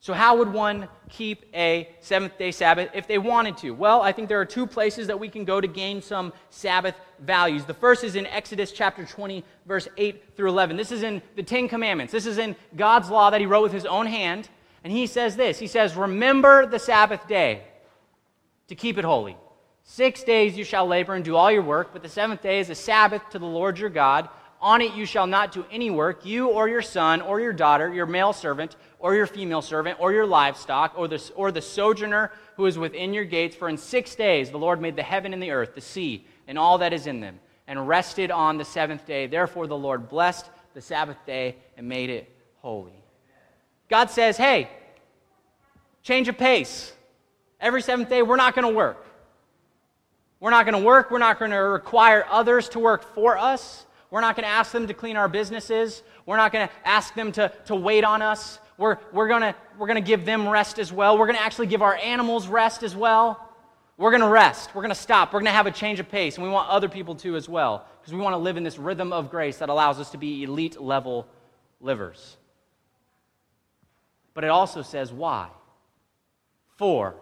So, 0.00 0.14
how 0.14 0.36
would 0.38 0.52
one 0.52 0.88
keep 1.08 1.44
a 1.54 1.88
seventh 2.00 2.38
day 2.38 2.52
Sabbath 2.52 2.90
if 2.94 3.08
they 3.08 3.18
wanted 3.18 3.56
to? 3.58 3.72
Well, 3.72 4.00
I 4.00 4.12
think 4.12 4.28
there 4.28 4.40
are 4.40 4.44
two 4.44 4.66
places 4.66 5.08
that 5.08 5.18
we 5.18 5.28
can 5.28 5.44
go 5.44 5.60
to 5.60 5.66
gain 5.66 6.00
some 6.00 6.32
Sabbath 6.50 6.94
values. 7.18 7.64
The 7.64 7.74
first 7.74 8.04
is 8.04 8.14
in 8.14 8.24
Exodus 8.26 8.70
chapter 8.70 9.04
20, 9.04 9.44
verse 9.66 9.88
8 9.96 10.36
through 10.36 10.50
11. 10.50 10.76
This 10.76 10.92
is 10.92 11.02
in 11.02 11.20
the 11.34 11.42
Ten 11.42 11.68
Commandments. 11.68 12.12
This 12.12 12.26
is 12.26 12.38
in 12.38 12.54
God's 12.76 13.10
law 13.10 13.30
that 13.30 13.40
He 13.40 13.46
wrote 13.46 13.62
with 13.62 13.72
His 13.72 13.86
own 13.86 14.06
hand. 14.06 14.48
And 14.84 14.92
He 14.92 15.08
says 15.08 15.34
this 15.34 15.58
He 15.58 15.66
says, 15.66 15.96
Remember 15.96 16.64
the 16.64 16.78
Sabbath 16.78 17.26
day 17.26 17.64
to 18.68 18.76
keep 18.76 18.98
it 18.98 19.04
holy. 19.04 19.36
Six 19.82 20.22
days 20.22 20.56
you 20.56 20.64
shall 20.64 20.86
labor 20.86 21.14
and 21.14 21.24
do 21.24 21.34
all 21.34 21.50
your 21.50 21.62
work, 21.62 21.92
but 21.92 22.02
the 22.02 22.08
seventh 22.08 22.42
day 22.42 22.60
is 22.60 22.70
a 22.70 22.74
Sabbath 22.74 23.22
to 23.30 23.38
the 23.38 23.46
Lord 23.46 23.78
your 23.78 23.90
God. 23.90 24.28
On 24.60 24.82
it 24.82 24.92
you 24.94 25.06
shall 25.06 25.26
not 25.26 25.50
do 25.50 25.64
any 25.70 25.88
work, 25.88 26.26
you 26.26 26.48
or 26.48 26.68
your 26.68 26.82
son 26.82 27.20
or 27.20 27.40
your 27.40 27.52
daughter, 27.52 27.92
your 27.92 28.06
male 28.06 28.32
servant 28.32 28.76
or 28.98 29.14
your 29.14 29.26
female 29.26 29.62
servant, 29.62 29.98
or 30.00 30.12
your 30.12 30.26
livestock, 30.26 30.94
or 30.96 31.06
the, 31.06 31.30
or 31.36 31.52
the 31.52 31.62
sojourner 31.62 32.32
who 32.56 32.66
is 32.66 32.78
within 32.78 33.14
your 33.14 33.24
gates. 33.24 33.54
For 33.54 33.68
in 33.68 33.76
six 33.76 34.14
days 34.14 34.50
the 34.50 34.58
Lord 34.58 34.80
made 34.80 34.96
the 34.96 35.02
heaven 35.02 35.32
and 35.32 35.42
the 35.42 35.52
earth, 35.52 35.74
the 35.74 35.80
sea, 35.80 36.26
and 36.46 36.58
all 36.58 36.78
that 36.78 36.92
is 36.92 37.06
in 37.06 37.20
them, 37.20 37.38
and 37.66 37.86
rested 37.86 38.30
on 38.30 38.58
the 38.58 38.64
seventh 38.64 39.06
day. 39.06 39.26
Therefore 39.26 39.66
the 39.66 39.76
Lord 39.76 40.08
blessed 40.08 40.50
the 40.74 40.80
Sabbath 40.80 41.18
day 41.26 41.56
and 41.76 41.88
made 41.88 42.10
it 42.10 42.30
holy. 42.60 43.02
God 43.88 44.10
says, 44.10 44.36
hey, 44.36 44.68
change 46.02 46.28
of 46.28 46.36
pace. 46.36 46.92
Every 47.60 47.82
seventh 47.82 48.08
day, 48.08 48.22
we're 48.22 48.36
not 48.36 48.54
going 48.54 48.68
to 48.68 48.74
work. 48.74 49.04
We're 50.40 50.50
not 50.50 50.66
going 50.66 50.80
to 50.80 50.86
work. 50.86 51.10
We're 51.10 51.18
not 51.18 51.38
going 51.38 51.50
to 51.50 51.56
require 51.56 52.24
others 52.30 52.68
to 52.70 52.78
work 52.78 53.14
for 53.14 53.36
us. 53.36 53.86
We're 54.10 54.20
not 54.20 54.36
going 54.36 54.44
to 54.44 54.50
ask 54.50 54.72
them 54.72 54.86
to 54.86 54.94
clean 54.94 55.16
our 55.16 55.28
businesses. 55.28 56.02
We're 56.26 56.36
not 56.36 56.52
going 56.52 56.68
to 56.68 56.74
ask 56.84 57.14
them 57.14 57.32
to, 57.32 57.52
to 57.66 57.74
wait 57.74 58.04
on 58.04 58.22
us. 58.22 58.60
We're, 58.78 58.98
we're 59.12 59.26
going 59.26 59.54
we're 59.76 59.92
to 59.92 60.00
give 60.00 60.24
them 60.24 60.48
rest 60.48 60.78
as 60.78 60.92
well. 60.92 61.18
We're 61.18 61.26
going 61.26 61.36
to 61.36 61.42
actually 61.42 61.66
give 61.66 61.82
our 61.82 61.96
animals 61.96 62.46
rest 62.46 62.84
as 62.84 62.96
well. 62.96 63.44
We're 63.96 64.12
going 64.12 64.22
to 64.22 64.28
rest. 64.28 64.72
We're 64.74 64.82
going 64.82 64.94
to 64.94 65.00
stop. 65.00 65.32
We're 65.32 65.40
going 65.40 65.46
to 65.46 65.52
have 65.52 65.66
a 65.66 65.72
change 65.72 65.98
of 65.98 66.08
pace. 66.08 66.36
And 66.36 66.44
we 66.44 66.50
want 66.50 66.70
other 66.70 66.88
people 66.88 67.16
to 67.16 67.34
as 67.34 67.48
well 67.48 67.84
because 68.00 68.14
we 68.14 68.20
want 68.20 68.34
to 68.34 68.38
live 68.38 68.56
in 68.56 68.62
this 68.62 68.78
rhythm 68.78 69.12
of 69.12 69.30
grace 69.30 69.58
that 69.58 69.68
allows 69.68 69.98
us 69.98 70.10
to 70.10 70.16
be 70.16 70.44
elite 70.44 70.80
level 70.80 71.26
livers. 71.80 72.36
But 74.32 74.44
it 74.44 74.50
also 74.50 74.82
says 74.82 75.12
why. 75.12 75.48
For 76.76 77.16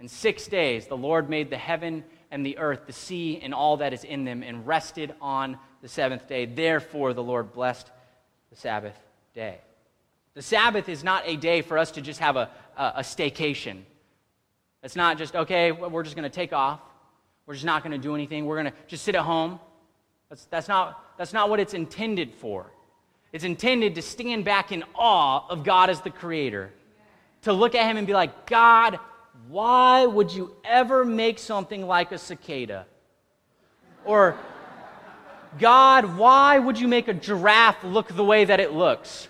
in 0.00 0.08
six 0.08 0.48
days 0.48 0.88
the 0.88 0.96
Lord 0.96 1.30
made 1.30 1.48
the 1.48 1.56
heaven 1.56 2.02
and 2.32 2.44
the 2.44 2.58
earth, 2.58 2.80
the 2.88 2.92
sea, 2.92 3.38
and 3.40 3.54
all 3.54 3.76
that 3.76 3.92
is 3.92 4.02
in 4.02 4.24
them, 4.24 4.42
and 4.42 4.66
rested 4.66 5.14
on 5.20 5.56
the 5.80 5.88
seventh 5.88 6.26
day. 6.26 6.44
Therefore 6.46 7.14
the 7.14 7.22
Lord 7.22 7.52
blessed 7.52 7.88
the 8.50 8.56
Sabbath 8.56 8.98
day. 9.32 9.60
The 10.36 10.42
Sabbath 10.42 10.90
is 10.90 11.02
not 11.02 11.22
a 11.24 11.34
day 11.34 11.62
for 11.62 11.78
us 11.78 11.92
to 11.92 12.02
just 12.02 12.20
have 12.20 12.36
a, 12.36 12.50
a, 12.76 12.92
a 12.96 13.00
staycation. 13.00 13.80
It's 14.82 14.94
not 14.94 15.16
just, 15.16 15.34
okay, 15.34 15.72
we're 15.72 16.02
just 16.02 16.14
going 16.14 16.30
to 16.30 16.34
take 16.34 16.52
off. 16.52 16.78
We're 17.46 17.54
just 17.54 17.64
not 17.64 17.82
going 17.82 17.92
to 17.92 17.98
do 17.98 18.14
anything. 18.14 18.44
We're 18.44 18.62
going 18.62 18.70
to 18.70 18.78
just 18.86 19.02
sit 19.02 19.14
at 19.14 19.22
home. 19.22 19.58
That's, 20.28 20.44
that's, 20.44 20.68
not, 20.68 21.02
that's 21.16 21.32
not 21.32 21.48
what 21.48 21.58
it's 21.58 21.72
intended 21.72 22.34
for. 22.34 22.70
It's 23.32 23.44
intended 23.44 23.94
to 23.94 24.02
stand 24.02 24.44
back 24.44 24.72
in 24.72 24.84
awe 24.94 25.46
of 25.48 25.64
God 25.64 25.88
as 25.88 26.02
the 26.02 26.10
creator, 26.10 26.70
to 27.42 27.54
look 27.54 27.74
at 27.74 27.90
Him 27.90 27.96
and 27.96 28.06
be 28.06 28.12
like, 28.12 28.44
God, 28.44 28.98
why 29.48 30.04
would 30.04 30.30
you 30.30 30.54
ever 30.64 31.06
make 31.06 31.38
something 31.38 31.86
like 31.86 32.12
a 32.12 32.18
cicada? 32.18 32.84
Or, 34.04 34.38
God, 35.58 36.18
why 36.18 36.58
would 36.58 36.78
you 36.78 36.88
make 36.88 37.08
a 37.08 37.14
giraffe 37.14 37.82
look 37.84 38.08
the 38.08 38.24
way 38.24 38.44
that 38.44 38.60
it 38.60 38.72
looks? 38.74 39.28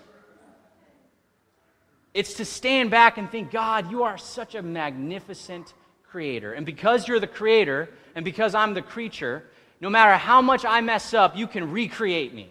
It's 2.16 2.32
to 2.34 2.46
stand 2.46 2.90
back 2.90 3.18
and 3.18 3.30
think, 3.30 3.50
God, 3.50 3.90
you 3.90 4.04
are 4.04 4.16
such 4.16 4.54
a 4.54 4.62
magnificent 4.62 5.74
creator. 6.02 6.54
And 6.54 6.64
because 6.64 7.06
you're 7.06 7.20
the 7.20 7.26
creator, 7.26 7.90
and 8.14 8.24
because 8.24 8.54
I'm 8.54 8.72
the 8.72 8.80
creature, 8.80 9.44
no 9.82 9.90
matter 9.90 10.14
how 10.14 10.40
much 10.40 10.64
I 10.64 10.80
mess 10.80 11.12
up, 11.12 11.36
you 11.36 11.46
can 11.46 11.70
recreate 11.70 12.32
me. 12.32 12.48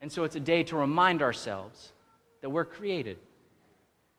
And 0.00 0.10
so 0.10 0.24
it's 0.24 0.36
a 0.36 0.40
day 0.40 0.62
to 0.64 0.76
remind 0.76 1.20
ourselves 1.20 1.92
that 2.40 2.48
we're 2.48 2.64
created, 2.64 3.18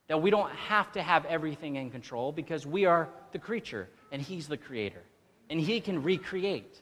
that 0.08 0.22
we 0.22 0.30
don't 0.30 0.52
have 0.52 0.92
to 0.92 1.02
have 1.02 1.26
everything 1.26 1.78
in 1.78 1.90
control 1.90 2.32
because 2.32 2.64
we 2.64 2.86
are 2.86 3.10
the 3.32 3.40
creature 3.40 3.90
and 4.12 4.22
He's 4.22 4.48
the 4.48 4.58
creator, 4.58 5.02
and 5.50 5.60
He 5.60 5.82
can 5.82 6.04
recreate. 6.04 6.80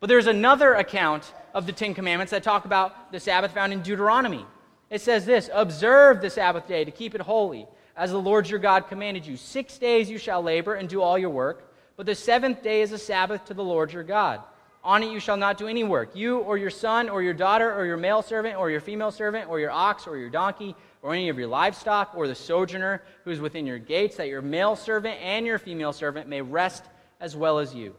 But 0.00 0.08
there's 0.08 0.26
another 0.26 0.74
account 0.74 1.32
of 1.54 1.64
the 1.64 1.72
Ten 1.72 1.94
Commandments 1.94 2.32
that 2.32 2.42
talk 2.42 2.66
about 2.66 3.12
the 3.12 3.18
Sabbath 3.18 3.52
found 3.52 3.72
in 3.72 3.80
Deuteronomy. 3.80 4.44
It 4.90 5.00
says 5.00 5.24
this 5.24 5.50
Observe 5.52 6.20
the 6.20 6.30
Sabbath 6.30 6.66
day 6.66 6.84
to 6.84 6.90
keep 6.90 7.14
it 7.14 7.20
holy, 7.20 7.66
as 7.96 8.10
the 8.10 8.20
Lord 8.20 8.48
your 8.48 8.58
God 8.58 8.88
commanded 8.88 9.26
you. 9.26 9.36
Six 9.36 9.78
days 9.78 10.10
you 10.10 10.18
shall 10.18 10.42
labor 10.42 10.74
and 10.74 10.88
do 10.88 11.02
all 11.02 11.18
your 11.18 11.30
work, 11.30 11.72
but 11.96 12.06
the 12.06 12.14
seventh 12.14 12.62
day 12.62 12.82
is 12.82 12.92
a 12.92 12.98
Sabbath 12.98 13.44
to 13.46 13.54
the 13.54 13.64
Lord 13.64 13.92
your 13.92 14.04
God. 14.04 14.40
On 14.84 15.02
it 15.02 15.10
you 15.10 15.18
shall 15.18 15.36
not 15.36 15.58
do 15.58 15.66
any 15.66 15.82
work, 15.82 16.14
you 16.14 16.38
or 16.38 16.56
your 16.56 16.70
son 16.70 17.08
or 17.08 17.20
your 17.20 17.34
daughter 17.34 17.74
or 17.74 17.84
your 17.86 17.96
male 17.96 18.22
servant 18.22 18.56
or 18.56 18.70
your 18.70 18.80
female 18.80 19.10
servant 19.10 19.50
or 19.50 19.58
your 19.58 19.72
ox 19.72 20.06
or 20.06 20.16
your 20.16 20.30
donkey 20.30 20.76
or 21.02 21.12
any 21.12 21.28
of 21.28 21.36
your 21.36 21.48
livestock 21.48 22.12
or 22.14 22.28
the 22.28 22.34
sojourner 22.36 23.02
who 23.24 23.32
is 23.32 23.40
within 23.40 23.66
your 23.66 23.80
gates, 23.80 24.16
that 24.16 24.28
your 24.28 24.42
male 24.42 24.76
servant 24.76 25.20
and 25.20 25.44
your 25.44 25.58
female 25.58 25.92
servant 25.92 26.28
may 26.28 26.40
rest 26.40 26.84
as 27.18 27.34
well 27.34 27.58
as 27.58 27.74
you. 27.74 27.96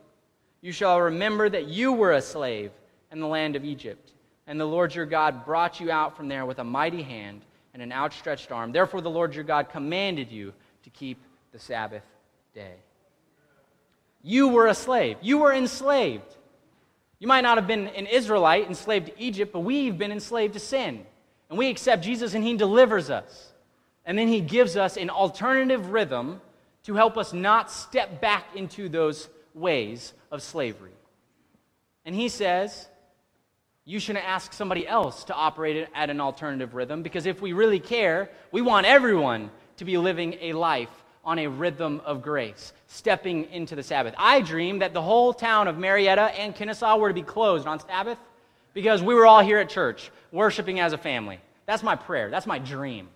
You 0.62 0.72
shall 0.72 1.02
remember 1.02 1.50
that 1.50 1.68
you 1.68 1.92
were 1.92 2.14
a 2.14 2.22
slave 2.22 2.72
in 3.12 3.20
the 3.20 3.28
land 3.28 3.58
of 3.58 3.66
Egypt, 3.66 4.14
and 4.48 4.60
the 4.60 4.66
Lord 4.66 4.96
your 4.96 5.06
God 5.06 5.46
brought 5.46 5.80
you 5.80 5.92
out 5.92 6.16
from 6.16 6.30
there 6.30 6.46
with 6.46 6.60
a 6.60 6.64
mighty 6.64 7.04
hand 7.04 7.42
and 7.74 7.84
an 7.84 7.92
outstretched 7.92 8.52
arm. 8.52 8.72
Therefore, 8.72 9.02
the 9.02 9.10
Lord 9.10 9.36
your 9.36 9.44
God 9.44 9.70
commanded 9.70 10.32
you 10.32 10.54
to 10.84 10.90
keep 10.90 11.22
the 11.52 11.60
Sabbath 11.60 12.04
day. 12.56 12.76
You 14.24 14.48
were 14.48 14.68
a 14.68 14.74
slave, 14.74 15.18
you 15.22 15.40
were 15.40 15.54
enslaved. 15.54 16.34
You 17.20 17.28
might 17.28 17.42
not 17.42 17.58
have 17.58 17.66
been 17.66 17.88
an 17.88 18.06
Israelite 18.06 18.68
enslaved 18.68 19.08
to 19.08 19.20
Egypt, 19.20 19.52
but 19.52 19.62
we've 19.62 19.98
been 19.98 20.12
enslaved 20.12 20.54
to 20.54 20.60
sin. 20.60 21.04
And 21.50 21.58
we 21.58 21.70
accept 21.70 22.04
Jesus 22.04 22.36
and 22.36 22.44
He 22.44 22.56
delivers 22.56 23.10
us. 23.10 23.54
And 24.06 24.18
then 24.18 24.28
He 24.28 24.40
gives 24.40 24.78
us 24.78 24.98
an 24.98 25.10
alternative 25.10 25.90
rhythm 25.92 26.42
to 26.84 26.94
help 26.94 27.18
us 27.18 27.34
not 27.34 27.72
step 27.72 28.22
back 28.22 28.46
into 28.56 28.88
those 28.88 29.30
ways 29.54 30.14
of 30.32 30.44
slavery. 30.44 30.92
And 32.06 32.14
He 32.14 32.30
says, 32.30 32.88
you 33.88 34.02
shouldn't 34.02 34.28
ask 34.28 34.52
somebody 34.52 34.86
else 34.86 35.24
to 35.24 35.34
operate 35.34 35.88
at 35.96 36.10
an 36.10 36.20
alternative 36.20 36.76
rhythm 36.76 37.02
because 37.02 37.26
if 37.26 37.42
we 37.42 37.54
really 37.54 37.80
care, 37.80 38.30
we 38.52 38.62
want 38.62 38.86
everyone 38.86 39.50
to 39.78 39.86
be 39.86 39.98
living 39.98 40.36
a 40.42 40.52
life 40.52 40.90
on 41.24 41.40
a 41.40 41.48
rhythm 41.48 42.02
of 42.04 42.22
grace, 42.22 42.74
stepping 42.88 43.46
into 43.46 43.78
the 43.78 43.84
Sabbath. 43.84 44.14
I 44.18 44.42
dream 44.42 44.80
that 44.80 44.94
the 44.94 45.02
whole 45.02 45.34
town 45.34 45.70
of 45.70 45.78
Marietta 45.78 46.38
and 46.38 46.54
Kennesaw 46.54 46.98
were 46.98 47.08
to 47.08 47.14
be 47.14 47.22
closed 47.22 47.66
on 47.66 47.80
Sabbath 47.80 48.18
because 48.74 49.02
we 49.02 49.16
were 49.16 49.26
all 49.26 49.42
here 49.42 49.60
at 49.60 49.70
church 49.70 50.12
worshiping 50.34 50.82
as 50.82 50.92
a 50.92 50.98
family. 50.98 51.40
That's 51.66 51.82
my 51.82 51.96
prayer. 51.96 52.30
That's 52.30 52.46
my 52.46 52.60
dream. 52.60 53.08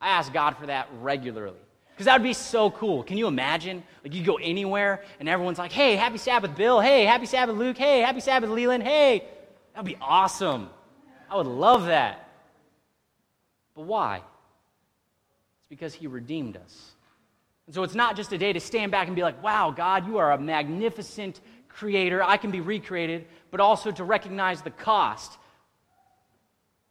I 0.00 0.10
ask 0.10 0.32
God 0.32 0.56
for 0.56 0.66
that 0.66 0.86
regularly. 1.00 1.58
Because 1.92 2.06
that 2.06 2.20
would 2.20 2.26
be 2.26 2.34
so 2.34 2.70
cool. 2.70 3.02
Can 3.02 3.16
you 3.16 3.26
imagine? 3.26 3.82
Like 4.04 4.14
you 4.14 4.22
go 4.22 4.36
anywhere 4.36 5.02
and 5.18 5.28
everyone's 5.28 5.58
like, 5.58 5.72
hey, 5.72 5.96
happy 5.96 6.18
Sabbath, 6.18 6.54
Bill. 6.54 6.80
Hey, 6.80 7.04
happy 7.04 7.26
Sabbath, 7.26 7.56
Luke. 7.56 7.76
Hey, 7.76 7.98
happy 8.00 8.20
Sabbath, 8.20 8.48
Leland. 8.48 8.84
Hey, 8.84 9.24
that'd 9.72 9.86
be 9.86 9.96
awesome. 10.00 10.68
I 11.30 11.36
would 11.36 11.46
love 11.46 11.86
that. 11.86 12.28
But 13.74 13.82
why? 13.82 14.16
It's 14.16 15.68
because 15.68 15.94
he 15.94 16.06
redeemed 16.06 16.56
us. 16.56 16.92
And 17.66 17.74
so 17.74 17.82
it's 17.84 17.94
not 17.94 18.16
just 18.16 18.32
a 18.32 18.38
day 18.38 18.52
to 18.52 18.60
stand 18.60 18.90
back 18.90 19.06
and 19.06 19.14
be 19.14 19.22
like, 19.22 19.42
wow, 19.42 19.70
God, 19.70 20.06
you 20.06 20.18
are 20.18 20.32
a 20.32 20.38
magnificent 20.38 21.40
creator. 21.68 22.22
I 22.22 22.36
can 22.36 22.50
be 22.50 22.60
recreated, 22.60 23.26
but 23.50 23.60
also 23.60 23.92
to 23.92 24.02
recognize 24.02 24.60
the 24.62 24.70
cost 24.70 25.38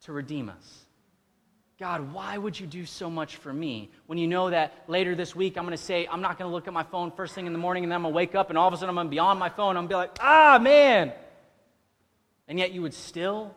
to 0.04 0.12
redeem 0.12 0.48
us. 0.48 0.84
God, 1.78 2.12
why 2.12 2.36
would 2.36 2.58
you 2.58 2.66
do 2.66 2.84
so 2.84 3.08
much 3.08 3.36
for 3.36 3.52
me 3.52 3.90
when 4.06 4.18
you 4.18 4.26
know 4.26 4.50
that 4.50 4.84
later 4.86 5.14
this 5.14 5.34
week 5.34 5.56
I'm 5.56 5.64
going 5.64 5.76
to 5.76 5.82
say, 5.82 6.06
I'm 6.10 6.20
not 6.20 6.38
going 6.38 6.50
to 6.50 6.54
look 6.54 6.66
at 6.66 6.74
my 6.74 6.82
phone 6.82 7.10
first 7.10 7.34
thing 7.34 7.46
in 7.46 7.52
the 7.52 7.58
morning 7.58 7.84
and 7.84 7.90
then 7.90 7.96
I'm 7.96 8.02
going 8.02 8.12
to 8.12 8.16
wake 8.16 8.34
up 8.34 8.50
and 8.50 8.58
all 8.58 8.68
of 8.68 8.74
a 8.74 8.76
sudden 8.76 8.90
I'm 8.90 8.96
going 8.96 9.06
to 9.06 9.10
be 9.10 9.18
on 9.18 9.38
my 9.38 9.48
phone. 9.48 9.76
I'm 9.78 9.86
going 9.86 9.88
to 9.88 9.92
be 9.92 9.96
like, 9.96 10.18
ah, 10.20 10.58
man. 10.60 11.12
And 12.50 12.58
yet 12.58 12.72
you 12.72 12.82
would 12.82 12.94
still 12.94 13.54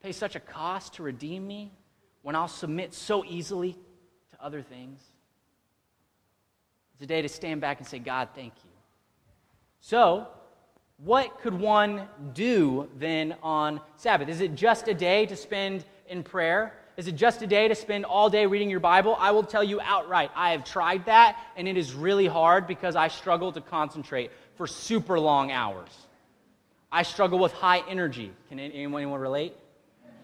pay 0.00 0.12
such 0.12 0.36
a 0.36 0.40
cost 0.40 0.94
to 0.94 1.02
redeem 1.02 1.44
me 1.44 1.72
when 2.22 2.36
I'll 2.36 2.46
submit 2.46 2.94
so 2.94 3.24
easily 3.24 3.72
to 3.72 4.36
other 4.40 4.62
things. 4.62 5.00
It's 6.94 7.02
a 7.02 7.06
day 7.06 7.20
to 7.20 7.28
stand 7.28 7.60
back 7.60 7.80
and 7.80 7.86
say, 7.86 7.98
God, 7.98 8.28
thank 8.32 8.52
you. 8.62 8.70
So, 9.80 10.28
what 10.98 11.40
could 11.40 11.58
one 11.58 12.08
do 12.32 12.88
then 12.96 13.34
on 13.42 13.80
Sabbath? 13.96 14.28
Is 14.28 14.40
it 14.40 14.54
just 14.54 14.86
a 14.86 14.94
day 14.94 15.26
to 15.26 15.34
spend 15.34 15.84
in 16.06 16.22
prayer? 16.22 16.74
Is 16.96 17.08
it 17.08 17.16
just 17.16 17.42
a 17.42 17.46
day 17.48 17.66
to 17.66 17.74
spend 17.74 18.04
all 18.04 18.30
day 18.30 18.46
reading 18.46 18.70
your 18.70 18.78
Bible? 18.78 19.16
I 19.18 19.32
will 19.32 19.42
tell 19.42 19.64
you 19.64 19.80
outright, 19.80 20.30
I 20.36 20.52
have 20.52 20.62
tried 20.62 21.06
that, 21.06 21.42
and 21.56 21.66
it 21.66 21.76
is 21.76 21.92
really 21.92 22.28
hard 22.28 22.68
because 22.68 22.94
I 22.94 23.08
struggle 23.08 23.50
to 23.50 23.60
concentrate 23.60 24.30
for 24.54 24.68
super 24.68 25.18
long 25.18 25.50
hours. 25.50 25.90
I 26.92 27.02
struggle 27.02 27.38
with 27.38 27.52
high 27.52 27.82
energy. 27.88 28.30
Can 28.50 28.60
anyone 28.60 29.10
relate? 29.10 29.56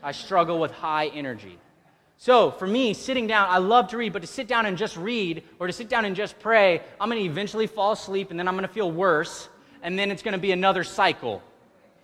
I 0.03 0.13
struggle 0.13 0.61
with 0.61 0.71
high 0.71 1.07
energy. 1.07 1.59
So, 2.19 2.51
for 2.51 2.67
me, 2.67 2.95
sitting 2.95 3.27
down, 3.27 3.49
I 3.49 3.59
love 3.59 3.89
to 3.89 3.97
read, 3.97 4.13
but 4.13 4.23
to 4.23 4.29
sit 4.29 4.49
down 4.49 4.67
and 4.67 4.77
just 4.77 4.97
read 4.97 5.45
or 5.59 5.67
to 5.67 5.73
sit 5.73 5.89
down 5.89 6.05
and 6.05 6.15
just 6.15 6.39
pray, 6.41 6.83
I'm 7.01 7.09
going 7.09 7.23
to 7.23 7.29
eventually 7.29 7.67
fall 7.67 7.93
asleep 7.93 8.31
and 8.31 8.39
then 8.39 8.49
I'm 8.49 8.55
going 8.55 8.67
to 8.67 8.73
feel 8.73 8.91
worse, 8.91 9.49
and 9.83 9.99
then 9.99 10.11
it's 10.11 10.23
going 10.23 10.33
to 10.33 10.39
be 10.39 10.53
another 10.53 10.85
cycle. 10.85 11.43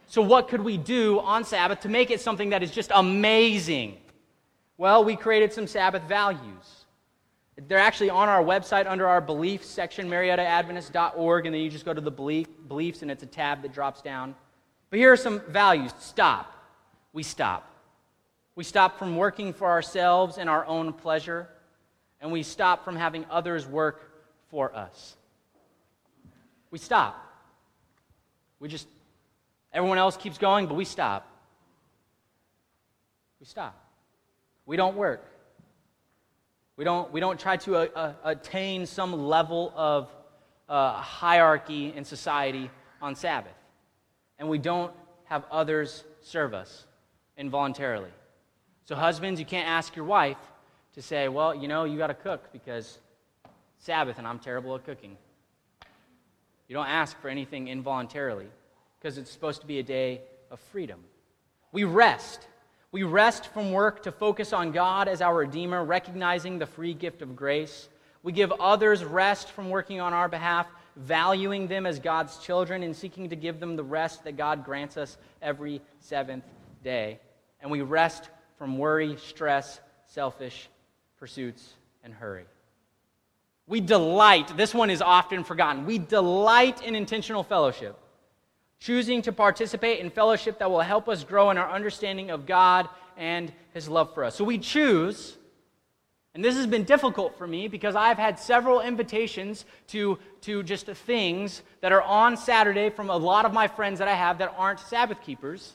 So, 0.07 0.22
what 0.22 0.48
could 0.48 0.61
we 0.61 0.79
do 0.79 1.20
on 1.20 1.44
Sabbath 1.44 1.81
to 1.81 1.88
make 1.88 2.11
it 2.11 2.20
something 2.20 2.50
that 2.50 2.62
is 2.62 2.70
just 2.70 2.90
amazing? 2.94 3.98
Well, 4.79 5.05
we 5.05 5.16
created 5.16 5.53
some 5.53 5.66
Sabbath 5.66 6.05
values. 6.05 6.87
They're 7.68 7.79
actually 7.79 8.11
on 8.11 8.29
our 8.29 8.42
website 8.42 8.87
under 8.87 9.07
our 9.07 9.20
beliefs 9.20 9.66
section, 9.68 10.09
mariettaadventist.org, 10.09 11.46
and 11.46 11.55
then 11.55 11.62
you 11.62 11.70
just 11.70 11.85
go 11.85 11.92
to 11.92 12.00
the 12.00 12.11
belief, 12.11 12.46
beliefs 12.66 13.03
and 13.03 13.11
it's 13.11 13.22
a 13.22 13.27
tab 13.27 13.62
that 13.62 13.72
drops 13.72 14.00
down. 14.00 14.35
But 14.94 15.00
here 15.00 15.11
are 15.11 15.16
some 15.16 15.40
values 15.48 15.90
stop. 15.98 16.54
We 17.12 17.24
stop. 17.24 17.68
We 18.54 18.62
stop 18.62 18.96
from 18.96 19.16
working 19.16 19.52
for 19.52 19.68
ourselves 19.68 20.38
and 20.38 20.48
our 20.48 20.64
own 20.66 20.92
pleasure, 20.92 21.48
and 22.20 22.30
we 22.30 22.44
stop 22.44 22.85
from 22.85 22.94
having 22.94 23.26
others 23.28 23.66
work 23.66 24.09
for 24.50 24.72
us. 24.72 25.16
We 26.70 26.78
stop. 26.78 27.20
We 28.61 28.68
just, 28.68 28.87
everyone 29.72 29.98
else 29.98 30.16
keeps 30.16 30.38
going, 30.38 30.68
but 30.68 30.74
we 30.74 30.85
stop. 30.85 31.26
We 33.40 33.46
stop. 33.46 33.76
We 34.64 34.76
don't 34.76 34.96
work. 34.96 35.28
We 36.76 36.85
don't, 36.85 37.12
we 37.12 37.18
don't 37.18 37.40
try 37.40 37.57
to 37.57 37.78
uh, 37.78 37.88
uh, 37.96 38.12
attain 38.22 38.87
some 38.87 39.26
level 39.26 39.72
of 39.74 40.09
uh, 40.68 40.92
hierarchy 40.92 41.92
in 41.96 42.04
society 42.04 42.70
on 43.02 43.16
Sabbath. 43.16 43.57
And 44.38 44.49
we 44.49 44.59
don't 44.59 44.92
have 45.25 45.44
others 45.51 46.05
serve 46.20 46.55
us 46.55 46.85
involuntarily. 47.37 48.11
So, 48.85 48.94
husbands, 48.94 49.40
you 49.40 49.47
can't 49.47 49.68
ask 49.68 49.97
your 49.97 50.05
wife 50.05 50.38
to 50.94 51.03
say, 51.03 51.29
well, 51.29 51.55
you 51.55 51.68
know, 51.68 51.85
you 51.85 51.99
got 51.99 52.09
to 52.09 52.14
cook 52.14 52.53
because 52.53 52.99
Sabbath 53.79 54.18
and 54.18 54.27
I'm 54.27 54.38
terrible 54.38 54.75
at 54.75 54.85
cooking. 54.85 55.16
You 56.68 56.75
don't 56.75 56.87
ask 56.87 57.20
for 57.20 57.29
anything 57.29 57.68
involuntarily 57.68 58.47
because 58.99 59.18
it's 59.18 59.31
supposed 59.31 59.61
to 59.61 59.66
be 59.66 59.79
a 59.79 59.83
day 59.83 60.23
of 60.51 60.61
freedom. 60.61 61.01
We 61.73 61.85
rest. 61.85 62.47
We 62.92 63.03
rest 63.03 63.49
from 63.49 63.73
work 63.73 64.05
to 64.05 64.12
focus 64.12 64.53
on 64.53 64.73
God 64.73 65.09
as 65.09 65.20
our 65.20 65.35
Redeemer, 65.35 65.85
recognizing 65.85 66.59
the 66.59 66.66
free 66.66 66.94
gift 66.94 67.20
of 67.23 67.35
grace. 67.35 67.88
We 68.23 68.33
give 68.33 68.53
others 68.53 69.05
rest 69.05 69.51
from 69.51 69.68
working 69.68 70.01
on 70.01 70.12
our 70.12 70.29
behalf, 70.29 70.66
valuing 70.96 71.66
them 71.66 71.87
as 71.87 71.98
God's 71.98 72.38
children 72.38 72.83
and 72.83 72.94
seeking 72.94 73.30
to 73.30 73.37
give 73.37 73.61
them 73.61 73.76
the 73.76 73.83
rest 73.83 74.24
that 74.24 74.37
God 74.37 74.64
grants 74.64 74.96
us 74.96 75.16
every 75.42 75.80
seventh 76.00 76.44
day. 76.83 77.18
And 77.61 77.70
we 77.70 77.83
rest 77.83 78.30
from 78.59 78.78
worry, 78.78 79.16
stress, 79.16 79.80
selfish 80.07 80.68
pursuits, 81.18 81.74
and 82.02 82.12
hurry. 82.12 82.44
We 83.66 83.80
delight, 83.80 84.57
this 84.57 84.74
one 84.74 84.90
is 84.90 85.00
often 85.00 85.42
forgotten. 85.42 85.87
We 85.87 85.98
delight 85.98 86.83
in 86.83 86.94
intentional 86.94 87.42
fellowship 87.42 87.98
choosing 88.85 89.22
to 89.22 89.33
participate 89.33 90.00
in 90.00 90.11
fellowship 90.11 90.59
that 90.59 90.70
will 90.70 90.80
help 90.80 91.09
us 91.09 91.24
grow 91.24 91.50
in 91.50 91.57
our 91.57 91.70
understanding 91.70 92.30
of 92.30 92.44
God 92.44 92.87
and 93.16 93.50
His 93.72 93.88
love 93.88 94.12
for 94.12 94.24
us. 94.24 94.35
So 94.35 94.44
we 94.44 94.59
choose, 94.59 95.38
and 96.35 96.44
this 96.44 96.57
has 96.57 96.66
been 96.66 96.83
difficult 96.83 97.38
for 97.38 97.47
me 97.47 97.68
because 97.68 97.94
I've 97.94 98.18
had 98.18 98.40
several 98.40 98.81
invitations 98.81 99.64
to, 99.88 100.18
to 100.42 100.64
just 100.64 100.87
things 100.87 101.62
that 101.81 101.92
are 101.92 102.03
on 102.03 102.37
Saturday 102.37 102.90
from 102.90 103.09
a 103.09 103.16
lot 103.16 103.44
of 103.44 103.53
my 103.53 103.68
friends 103.68 104.01
that 104.01 104.09
I 104.09 104.14
have 104.14 104.38
that 104.38 104.53
aren't 104.59 104.81
Sabbath 104.81 105.23
keepers. 105.23 105.75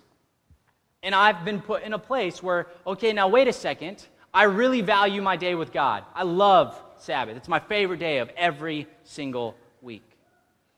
And 1.02 1.16
I've 1.16 1.46
been 1.46 1.62
put 1.62 1.84
in 1.84 1.94
a 1.94 2.00
place 2.00 2.44
where, 2.44 2.68
okay, 2.86 3.14
now 3.14 3.30
wait 3.30 3.48
a 3.48 3.54
second. 3.54 4.06
I 4.34 4.44
really 4.44 4.82
value 4.82 5.22
my 5.22 5.38
day 5.38 5.56
with 5.56 5.72
God. 5.72 6.04
I 6.14 6.24
love 6.24 6.80
Sabbath. 6.98 7.38
It's 7.38 7.48
my 7.48 7.60
favorite 7.60 8.02
day 8.02 8.18
of 8.18 8.30
every 8.36 8.86
single 9.06 9.56
week. 9.82 10.04